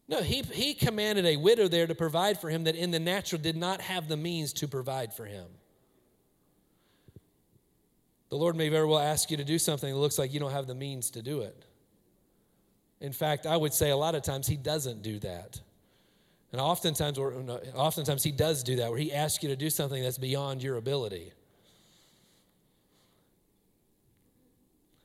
[0.09, 3.43] No, he, he commanded a widow there to provide for him that in the natural
[3.43, 5.47] did not have the means to provide for him.
[8.29, 10.53] The Lord may very well ask you to do something that looks like you don't
[10.53, 11.64] have the means to do it.
[13.01, 15.61] In fact, I would say a lot of times He doesn't do that.
[16.53, 17.33] And oftentimes, or
[17.74, 20.76] oftentimes He does do that, where He asks you to do something that's beyond your
[20.76, 21.33] ability.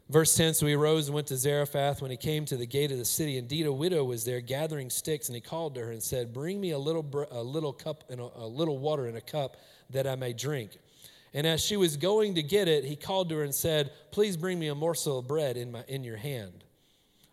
[0.10, 2.02] Verse 10 So he rose and went to Zarephath.
[2.02, 4.92] When he came to the gate of the city, indeed a widow was there gathering
[4.92, 8.04] sticks, and he called to her and said, Bring me a little, a little cup
[8.10, 9.58] and a, a little water in a cup
[9.90, 10.78] that I may drink.
[11.34, 14.38] And as she was going to get it, he called to her and said, Please
[14.38, 16.64] bring me a morsel of bread in, my, in your hand.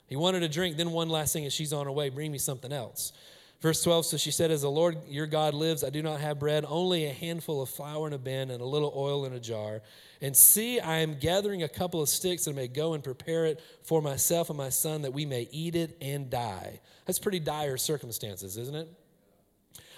[0.07, 0.77] He wanted a drink.
[0.77, 3.13] Then, one last thing as she's on her way, bring me something else.
[3.61, 6.39] Verse 12 So she said, As the Lord your God lives, I do not have
[6.39, 9.41] bread, only a handful of flour in a bin and a little oil in a
[9.41, 9.83] jar.
[10.23, 13.61] And see, I am gathering a couple of sticks and may go and prepare it
[13.83, 16.81] for myself and my son that we may eat it and die.
[17.07, 18.89] That's pretty dire circumstances, isn't it?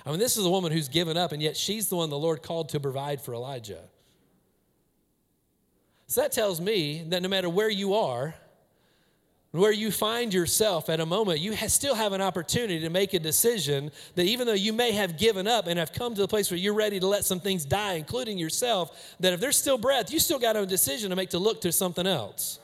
[0.04, 2.18] I mean, this is a woman who's given up, and yet she's the one the
[2.18, 3.82] Lord called to provide for Elijah.
[6.08, 8.34] So that tells me that no matter where you are,
[9.52, 13.18] where you find yourself at a moment, you still have an opportunity to make a
[13.18, 16.50] decision that even though you may have given up and have come to the place
[16.50, 20.10] where you're ready to let some things die, including yourself, that if there's still breath,
[20.10, 22.58] you still got a decision to make to look to something else.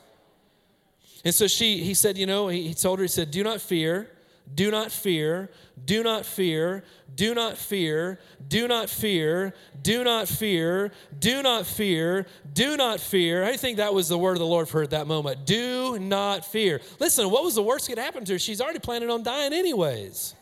[1.24, 4.10] And so she, he said, you know, he told her, he said, do not fear.
[4.54, 5.50] Do not fear,
[5.84, 6.82] do not fear,
[7.14, 8.18] do not fear,
[8.48, 13.44] do not fear, do not fear, do not fear, do not fear.
[13.44, 15.46] I think that was the word of the Lord for her at that moment.
[15.46, 16.80] Do not fear.
[16.98, 18.38] Listen, what was the worst that could happen to her?
[18.38, 20.34] She's already planning on dying, anyways.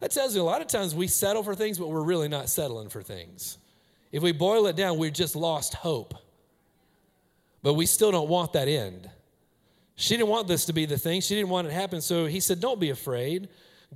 [0.00, 2.48] That tells you a lot of times we settle for things, but we're really not
[2.48, 3.58] settling for things.
[4.12, 6.14] If we boil it down, we've just lost hope.
[7.62, 9.10] But we still don't want that end.
[10.00, 11.20] She didn't want this to be the thing.
[11.20, 12.00] She didn't want it to happen.
[12.00, 13.48] So he said, Don't be afraid.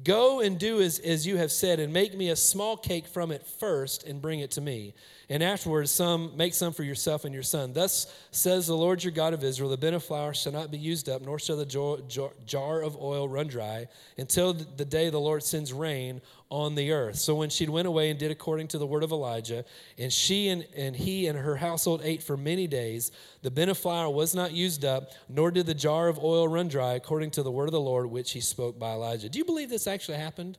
[0.03, 3.31] Go and do as, as you have said, and make me a small cake from
[3.31, 4.95] it first, and bring it to me.
[5.29, 7.73] And afterwards, some make some for yourself and your son.
[7.73, 10.79] Thus says the Lord your God of Israel: The bin of flour shall not be
[10.79, 11.99] used up, nor shall the jar,
[12.47, 13.87] jar of oil run dry,
[14.19, 16.21] until the day the Lord sends rain
[16.53, 17.17] on the earth.
[17.17, 19.65] So when she went away and did according to the word of Elijah,
[19.97, 23.79] and she and, and he and her household ate for many days, the bin of
[23.79, 27.43] flour was not used up, nor did the jar of oil run dry, according to
[27.43, 29.31] the word of the Lord which he spoke by Elijah.
[29.31, 30.59] Do you believe this actually happened?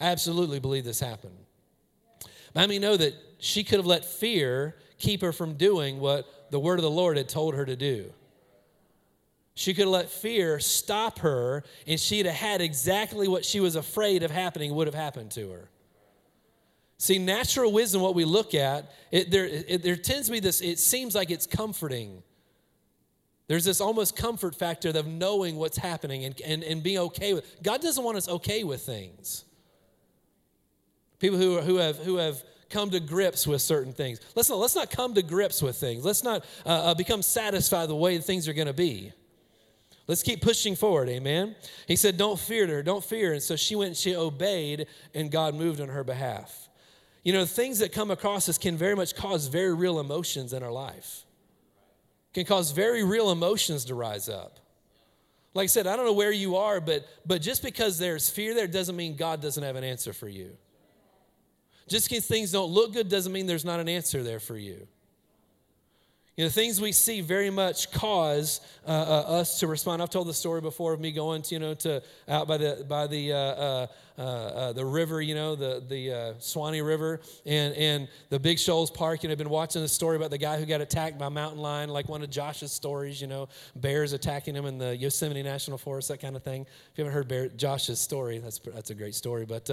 [0.00, 1.36] I absolutely believe this happened.
[2.56, 6.58] Let me know that she could have let fear keep her from doing what the
[6.58, 8.12] word of the Lord had told her to do.
[9.58, 13.74] She could have let fear stop her, and she'd have had exactly what she was
[13.74, 15.70] afraid of happening would have happened to her.
[16.98, 20.60] See, natural wisdom, what we look at, it, there, it, there tends to be this,
[20.60, 22.22] it seems like it's comforting.
[23.48, 27.62] There's this almost comfort factor of knowing what's happening and, and, and being okay with
[27.62, 29.46] God doesn't want us okay with things.
[31.18, 34.20] People who, who, have, who have come to grips with certain things.
[34.34, 36.04] Let's not, let's not come to grips with things.
[36.04, 39.12] Let's not uh, uh, become satisfied the way things are going to be.
[40.08, 41.56] Let's keep pushing forward, amen?
[41.88, 43.32] He said, Don't fear her, don't fear.
[43.32, 46.68] And so she went and she obeyed, and God moved on her behalf.
[47.24, 50.62] You know, things that come across us can very much cause very real emotions in
[50.62, 51.24] our life,
[52.32, 54.60] can cause very real emotions to rise up.
[55.52, 58.54] Like I said, I don't know where you are, but, but just because there's fear
[58.54, 60.50] there doesn't mean God doesn't have an answer for you.
[61.88, 64.86] Just because things don't look good doesn't mean there's not an answer there for you.
[66.36, 70.02] You know, things we see very much cause uh, uh, us to respond.
[70.02, 72.84] I've told the story before of me going, to, you know, to out by the
[72.86, 73.32] by the
[74.18, 78.38] uh, uh, uh, uh the river, you know, the the Suwannee River, and and the
[78.38, 79.24] Big Shoals Park.
[79.24, 81.60] Know, I've been watching the story about the guy who got attacked by a mountain
[81.60, 83.20] lion, like one of Josh's stories.
[83.20, 86.62] You know, bears attacking him in the Yosemite National Forest, that kind of thing.
[86.62, 89.46] If you haven't heard Bear, Josh's story, that's that's a great story.
[89.46, 89.70] But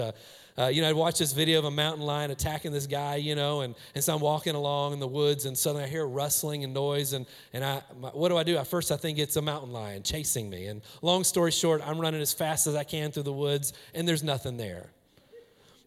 [0.56, 3.34] uh, you know, I'd watch this video of a mountain lion attacking this guy, you
[3.34, 6.62] know, and, and so I'm walking along in the woods and suddenly I hear rustling
[6.62, 7.12] and noise.
[7.12, 8.56] And, and I, my, what do I do?
[8.56, 10.66] At first, I think it's a mountain lion chasing me.
[10.66, 14.06] And long story short, I'm running as fast as I can through the woods and
[14.06, 14.90] there's nothing there.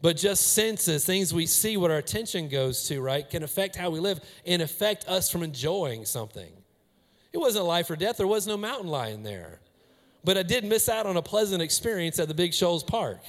[0.01, 3.89] But just senses, things we see, what our attention goes to, right, can affect how
[3.89, 6.51] we live and affect us from enjoying something.
[7.33, 9.59] It wasn't life or death, there was no mountain lion there.
[10.23, 13.19] But I did miss out on a pleasant experience at the Big Shoals Park.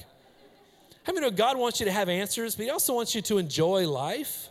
[1.03, 3.37] How many know God wants you to have answers, but He also wants you to
[3.39, 4.49] enjoy life?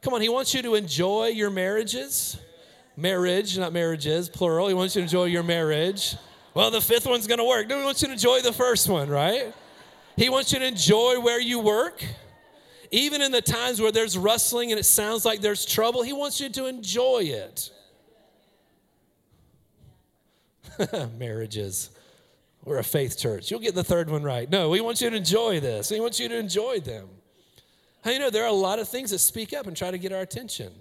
[0.00, 2.38] Come on, He wants you to enjoy your marriages.
[2.96, 4.68] Marriage, not marriages, plural.
[4.68, 6.16] He wants you to enjoy your marriage.
[6.54, 7.68] Well, the fifth one's gonna work.
[7.68, 9.54] No, He wants you to enjoy the first one, right?
[10.16, 12.04] He wants you to enjoy where you work.
[12.90, 16.40] Even in the times where there's rustling and it sounds like there's trouble, He wants
[16.40, 17.70] you to enjoy it.
[21.18, 21.90] Marriages.
[22.64, 23.50] We're a faith church.
[23.50, 24.50] You'll get the third one right.
[24.50, 25.90] No, we want you to enjoy this.
[25.90, 27.08] We want you to enjoy them.
[28.04, 29.98] How you know there are a lot of things that speak up and try to
[29.98, 30.72] get our attention.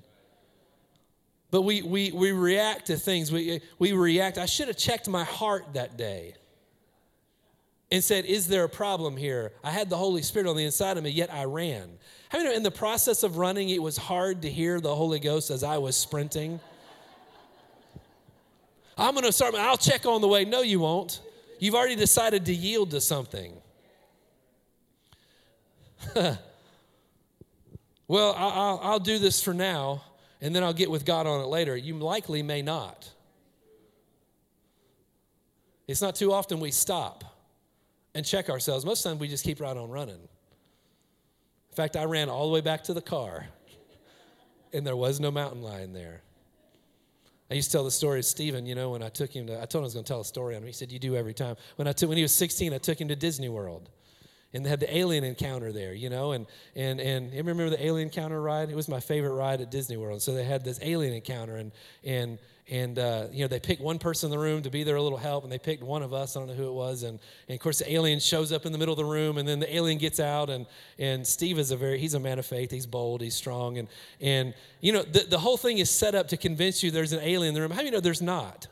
[1.49, 3.31] But we, we, we react to things.
[3.31, 4.37] We, we react.
[4.37, 6.35] I should have checked my heart that day
[7.91, 9.53] and said, Is there a problem here?
[9.63, 11.89] I had the Holy Spirit on the inside of me, yet I ran.
[12.29, 15.19] How you know in the process of running, it was hard to hear the Holy
[15.19, 16.59] Ghost as I was sprinting?
[18.97, 20.43] I'm going to start, I'll check on the way.
[20.43, 21.21] No, you won't.
[21.59, 23.53] You've already decided to yield to something.
[28.07, 30.03] well, I'll, I'll do this for now,
[30.41, 31.75] and then I'll get with God on it later.
[31.75, 33.09] You likely may not.
[35.88, 37.23] It's not too often we stop
[38.13, 38.85] and check ourselves.
[38.85, 40.15] Most of the time, we just keep right on running.
[40.15, 43.47] In fact, I ran all the way back to the car,
[44.73, 46.21] and there was no mountain lion there.
[47.49, 49.61] I used to tell the story of Stephen, you know, when I took him to,
[49.61, 50.67] I told him I was going to tell a story on him.
[50.67, 51.55] He said, You do every time.
[51.77, 53.89] When, I took, when he was 16, I took him to Disney World.
[54.53, 57.85] And they had the alien encounter there, you know, and and and you remember the
[57.85, 58.69] alien encounter ride?
[58.69, 60.21] It was my favorite ride at Disney World.
[60.21, 61.71] So they had this alien encounter, and
[62.03, 62.39] and
[62.69, 65.17] and uh, you know they picked one person in the room to be their little
[65.17, 66.35] help and they picked one of us.
[66.35, 67.03] I don't know who it was.
[67.03, 69.47] And, and of course the alien shows up in the middle of the room and
[69.47, 70.65] then the alien gets out and
[70.99, 72.71] and steve is a very he's a man of faith.
[72.71, 73.21] He's bold.
[73.21, 73.77] He's strong.
[73.77, 73.87] And
[74.19, 77.21] and you know the, the whole thing is set up to convince you there's an
[77.21, 77.71] alien in the room.
[77.71, 78.67] How do you know there's not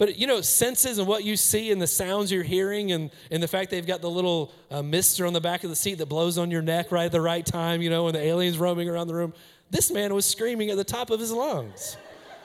[0.00, 3.42] but you know senses and what you see and the sounds you're hearing and, and
[3.42, 6.06] the fact they've got the little uh, mister on the back of the seat that
[6.06, 8.88] blows on your neck right at the right time you know when the alien's roaming
[8.88, 9.34] around the room
[9.70, 11.98] this man was screaming at the top of his lungs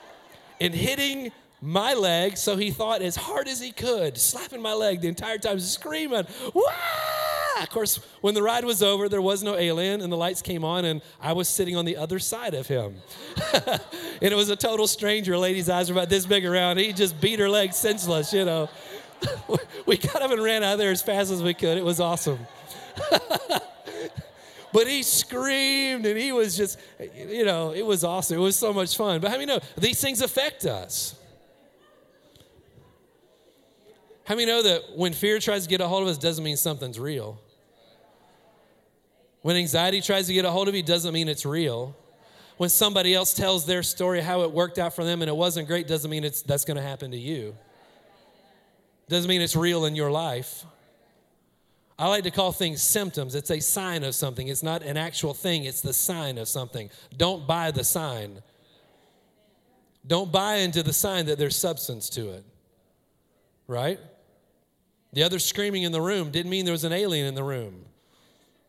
[0.61, 1.31] and hitting
[1.61, 2.37] my leg.
[2.37, 6.25] So he thought as hard as he could, slapping my leg the entire time, screaming,
[6.53, 6.71] Wah!
[7.61, 10.63] Of course, when the ride was over, there was no alien, and the lights came
[10.63, 12.95] on, and I was sitting on the other side of him.
[13.53, 13.81] and
[14.21, 15.37] it was a total stranger.
[15.37, 16.77] Lady's eyes were about this big around.
[16.77, 18.69] He just beat her leg senseless, you know.
[19.85, 21.77] we got up and ran out of there as fast as we could.
[21.77, 22.39] It was awesome.
[24.75, 26.77] But he screamed and he was just,
[27.15, 28.35] you know, it was awesome.
[28.35, 29.21] It was so much fun.
[29.21, 31.15] But how many know these things affect us?
[34.25, 36.57] How many know that when fear tries to get a hold of us doesn't mean
[36.57, 37.39] something's real?
[39.45, 41.95] When anxiety tries to get a hold of you doesn't mean it's real.
[42.57, 45.67] When somebody else tells their story how it worked out for them and it wasn't
[45.67, 47.55] great doesn't mean it's that's going to happen to you.
[49.07, 50.65] Doesn't mean it's real in your life.
[51.99, 53.35] I like to call things symptoms.
[53.35, 54.47] It's a sign of something.
[54.47, 56.89] It's not an actual thing, it's the sign of something.
[57.15, 58.41] Don't buy the sign.
[60.07, 62.43] Don't buy into the sign that there's substance to it.
[63.67, 63.99] Right?
[65.13, 67.85] The other screaming in the room didn't mean there was an alien in the room.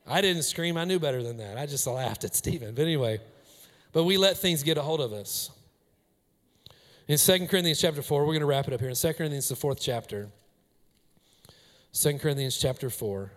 [0.07, 0.77] I didn't scream.
[0.77, 1.59] I knew better than that.
[1.59, 2.75] I just laughed at Stephen.
[2.75, 3.21] But anyway,
[3.93, 5.51] but we let things get a hold of us.
[7.09, 8.89] In 2 Corinthians chapter 4, we're going to wrap it up here.
[8.89, 10.29] In 2 Corinthians, the fourth chapter,
[11.93, 13.31] 2 Corinthians chapter 4.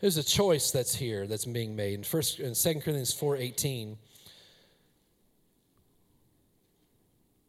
[0.00, 1.94] There's a choice that's here that's being made.
[1.94, 3.96] In, first, in 2 Corinthians 4.18,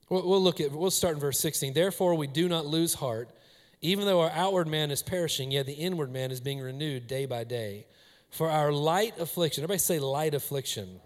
[0.09, 1.73] we'll, look at, we'll start in verse 16.
[1.73, 3.29] Therefore we do not lose heart,
[3.81, 7.25] even though our outward man is perishing, yet the inward man is being renewed day
[7.25, 7.85] by day.
[8.29, 10.99] For our light affliction, everybody say light affliction.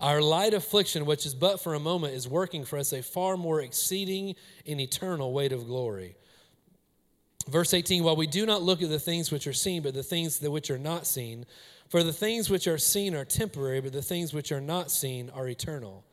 [0.00, 3.36] Our light affliction, which is but for a moment, is working for us a far
[3.36, 6.16] more exceeding and eternal weight of glory.
[7.48, 10.02] Verse 18, while we do not look at the things which are seen, but the
[10.02, 11.46] things that which are not seen,
[11.88, 15.30] for the things which are seen are temporary, but the things which are not seen
[15.30, 16.04] are eternal.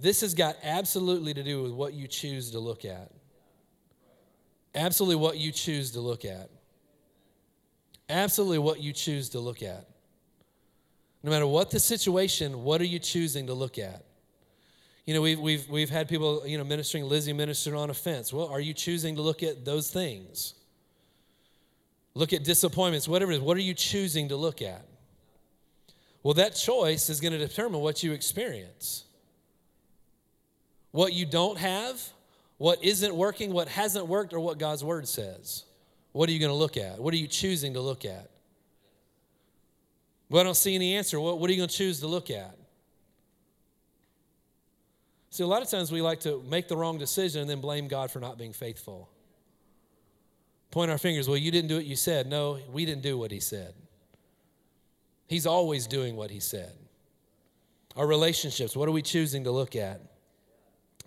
[0.00, 3.10] This has got absolutely to do with what you choose to look at.
[4.74, 6.48] Absolutely what you choose to look at.
[8.08, 9.86] Absolutely what you choose to look at.
[11.22, 14.04] No matter what the situation, what are you choosing to look at?
[15.04, 18.32] You know, we've, we've, we've had people, you know, ministering, Lizzie ministered on a fence.
[18.32, 20.54] Well, are you choosing to look at those things?
[22.14, 23.40] Look at disappointments, whatever it is.
[23.40, 24.84] What are you choosing to look at?
[26.22, 29.04] Well, that choice is going to determine what you experience.
[30.92, 32.00] What you don't have,
[32.58, 35.64] what isn't working, what hasn't worked, or what God's word says.
[36.12, 36.98] What are you going to look at?
[36.98, 38.28] What are you choosing to look at?
[40.28, 41.18] Well, I don't see any answer.
[41.20, 42.56] What, what are you going to choose to look at?
[45.30, 47.86] See, a lot of times we like to make the wrong decision and then blame
[47.86, 49.08] God for not being faithful.
[50.72, 52.26] Point our fingers, well, you didn't do what you said.
[52.26, 53.74] No, we didn't do what He said.
[55.28, 56.72] He's always doing what He said.
[57.96, 60.00] Our relationships, what are we choosing to look at?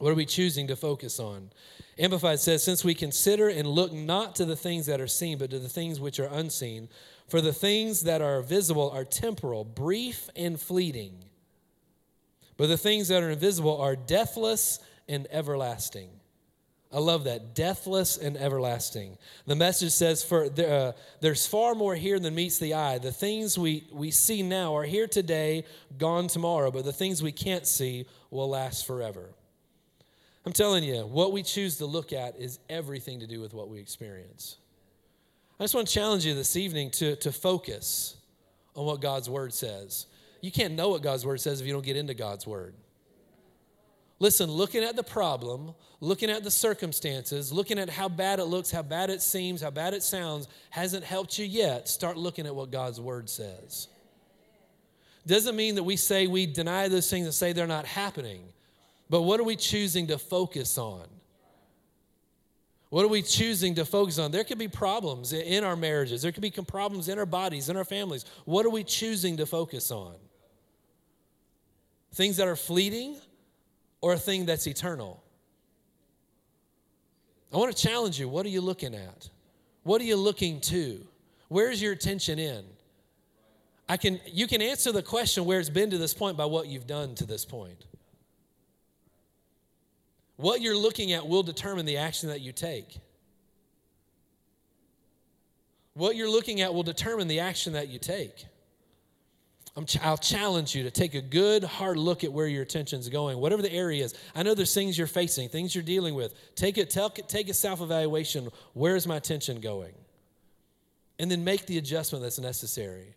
[0.03, 1.51] What are we choosing to focus on?
[1.97, 5.49] Amplified says, Since we consider and look not to the things that are seen, but
[5.51, 6.89] to the things which are unseen,
[7.27, 11.23] for the things that are visible are temporal, brief, and fleeting
[12.57, 16.09] but the things that are invisible are deathless and everlasting.
[16.91, 17.55] I love that.
[17.55, 19.17] Deathless and everlasting.
[19.47, 20.91] The message says, For uh,
[21.21, 22.99] there's far more here than meets the eye.
[22.99, 25.65] The things we, we see now are here today,
[25.97, 29.29] gone tomorrow, but the things we can't see will last forever.
[30.45, 33.69] I'm telling you, what we choose to look at is everything to do with what
[33.69, 34.57] we experience.
[35.59, 38.17] I just want to challenge you this evening to, to focus
[38.75, 40.07] on what God's word says
[40.43, 42.73] you can't know what God's word says if you don't get into God's word.
[44.19, 48.69] Listen, looking at the problem, looking at the circumstances, looking at how bad it looks,
[48.69, 51.87] how bad it seems, how bad it sounds, hasn't helped you yet.
[51.87, 53.87] Start looking at what God's word says.
[55.25, 58.41] Doesn't mean that we say we deny those things and say they're not happening,
[59.13, 61.05] but what are we choosing to focus on?
[62.89, 64.31] What are we choosing to focus on?
[64.31, 67.77] There could be problems in our marriages, there could be problems in our bodies, in
[67.77, 68.25] our families.
[68.45, 70.15] What are we choosing to focus on?
[72.11, 73.17] Things that are fleeting
[74.01, 75.23] or a thing that's eternal?
[77.53, 78.27] I want to challenge you.
[78.27, 79.29] What are you looking at?
[79.83, 81.05] What are you looking to?
[81.49, 82.65] Where's your attention in?
[83.87, 86.65] I can you can answer the question where it's been to this point by what
[86.65, 87.85] you've done to this point.
[90.43, 92.97] What you're looking at will determine the action that you take.
[95.93, 98.45] What you're looking at will determine the action that you take.
[99.77, 103.37] i will challenge you to take a good, hard look at where your attention's going,
[103.37, 104.15] whatever the area is.
[104.35, 106.33] I know there's things you're facing, things you're dealing with.
[106.55, 106.93] Take it,
[107.29, 108.49] take a self evaluation.
[108.73, 109.93] Where is my attention going?
[111.19, 113.15] And then make the adjustment that's necessary.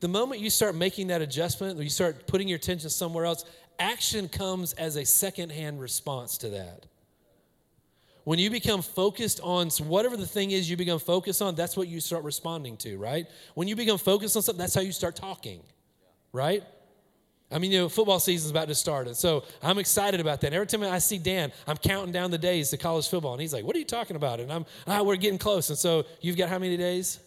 [0.00, 3.46] The moment you start making that adjustment, you start putting your attention somewhere else,
[3.80, 6.86] action comes as a secondhand response to that.
[8.24, 11.88] When you become focused on whatever the thing is you become focused on, that's what
[11.88, 13.26] you start responding to, right?
[13.54, 15.60] When you become focused on something, that's how you start talking,
[16.32, 16.62] right?
[17.50, 20.52] I mean, you know, football season's about to start, and so I'm excited about that.
[20.52, 23.52] Every time I see Dan, I'm counting down the days to college football, and he's
[23.52, 26.36] like, "What are you talking about?" And I'm, "Ah, we're getting close." And so you've
[26.36, 27.18] got how many days?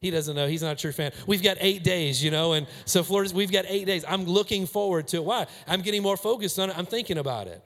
[0.00, 0.46] He doesn't know.
[0.46, 1.12] He's not a true fan.
[1.26, 4.04] We've got eight days, you know, and so Florida's, we've got eight days.
[4.06, 5.24] I'm looking forward to it.
[5.24, 5.46] Why?
[5.66, 6.78] I'm getting more focused on it.
[6.78, 7.62] I'm thinking about it.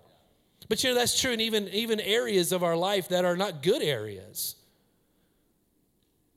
[0.69, 3.63] But you know, that's true in even, even areas of our life that are not
[3.63, 4.55] good areas.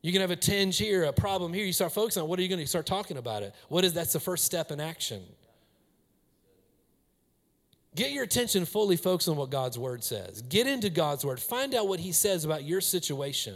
[0.01, 1.65] You can have a tinge here, a problem here.
[1.65, 3.53] You start focusing on what are you going to start talking about it?
[3.69, 5.21] What is that's the first step in action.
[7.95, 10.41] Get your attention fully focused on what God's word says.
[10.41, 11.39] Get into God's word.
[11.39, 13.55] Find out what he says about your situation.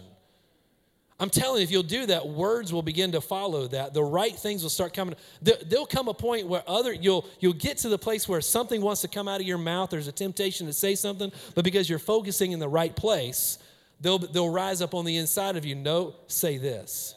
[1.20, 3.93] I'm telling you, if you'll do that, words will begin to follow that.
[3.93, 5.15] The right things will start coming.
[5.41, 9.01] There'll come a point where other you'll you'll get to the place where something wants
[9.01, 9.89] to come out of your mouth.
[9.89, 13.57] There's a temptation to say something, but because you're focusing in the right place,
[13.99, 15.74] they'll they'll rise up on the inside of you.
[15.74, 17.15] No, say this.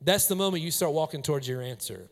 [0.00, 2.08] That's the moment you start walking towards your answer.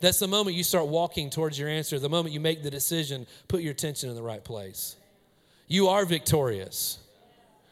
[0.00, 1.98] That's the moment you start walking towards your answer.
[1.98, 4.96] The moment you make the decision, put your attention in the right place.
[5.68, 6.98] You are victorious.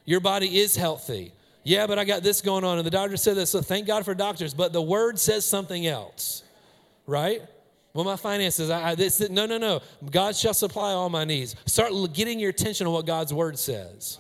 [0.05, 1.33] Your body is healthy.
[1.63, 2.79] Yeah, but I got this going on.
[2.79, 3.51] And the doctor said this.
[3.51, 4.55] So thank God for doctors.
[4.55, 6.43] But the word says something else,
[7.07, 7.43] right?
[7.93, 9.81] Well, my finances, I, I, this, no, no, no.
[10.11, 11.57] God shall supply all my needs.
[11.67, 14.19] Start getting your attention on what God's word says.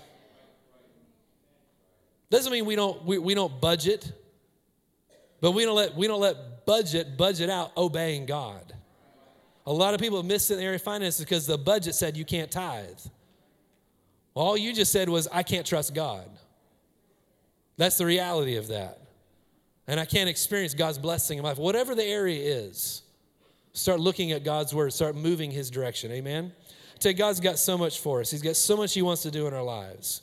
[2.30, 4.12] Doesn't mean we don't, we, we don't budget,
[5.41, 8.72] but we don't let, we don't let budget budget out obeying God.
[9.66, 12.24] A lot of people miss in the area of finances because the budget said you
[12.24, 12.99] can't tithe.
[14.34, 16.28] All you just said was, I can't trust God.
[17.81, 18.99] That's the reality of that.
[19.87, 21.59] And I can't experience God's blessing in my life.
[21.59, 23.01] Whatever the area is,
[23.72, 26.12] start looking at God's word, start moving his direction.
[26.12, 26.53] Amen?
[26.99, 28.31] Tell God's got so much for us.
[28.31, 30.20] He's got so much he wants to do in our lives.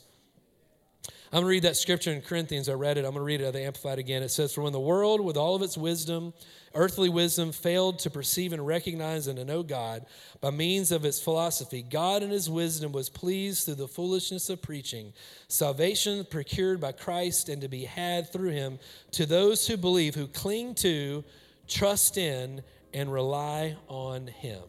[1.30, 2.70] I'm going to read that scripture in Corinthians.
[2.70, 3.00] I read it.
[3.00, 4.22] I'm going to read it out of the Amplified again.
[4.22, 6.32] It says, For when the world, with all of its wisdom,
[6.74, 10.06] earthly wisdom, failed to perceive and recognize and to know God
[10.40, 14.62] by means of its philosophy, God in his wisdom was pleased through the foolishness of
[14.62, 15.12] preaching,
[15.48, 18.78] salvation procured by Christ and to be had through him
[19.10, 21.22] to those who believe, who cling to,
[21.66, 22.62] trust in,
[22.94, 24.62] and rely on him.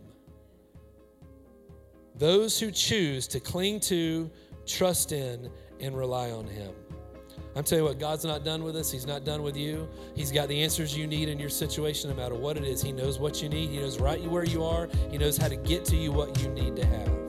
[2.16, 4.30] Those who choose to cling to,
[4.66, 5.50] trust in,
[5.80, 6.74] and rely on Him.
[7.56, 8.92] I'm telling you what, God's not done with us.
[8.92, 9.90] He's not done with you.
[10.16, 12.82] He's got the answers you need in your situation, no matter what it is.
[12.82, 13.70] He knows what you need.
[13.70, 14.88] He knows right where you are.
[15.10, 17.20] He knows how to get to you what you need to have.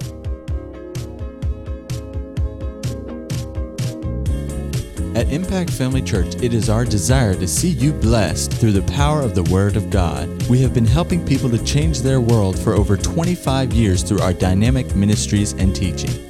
[5.16, 9.22] At Impact Family Church, it is our desire to see you blessed through the power
[9.22, 10.28] of the Word of God.
[10.48, 14.32] We have been helping people to change their world for over 25 years through our
[14.32, 16.29] dynamic ministries and teaching.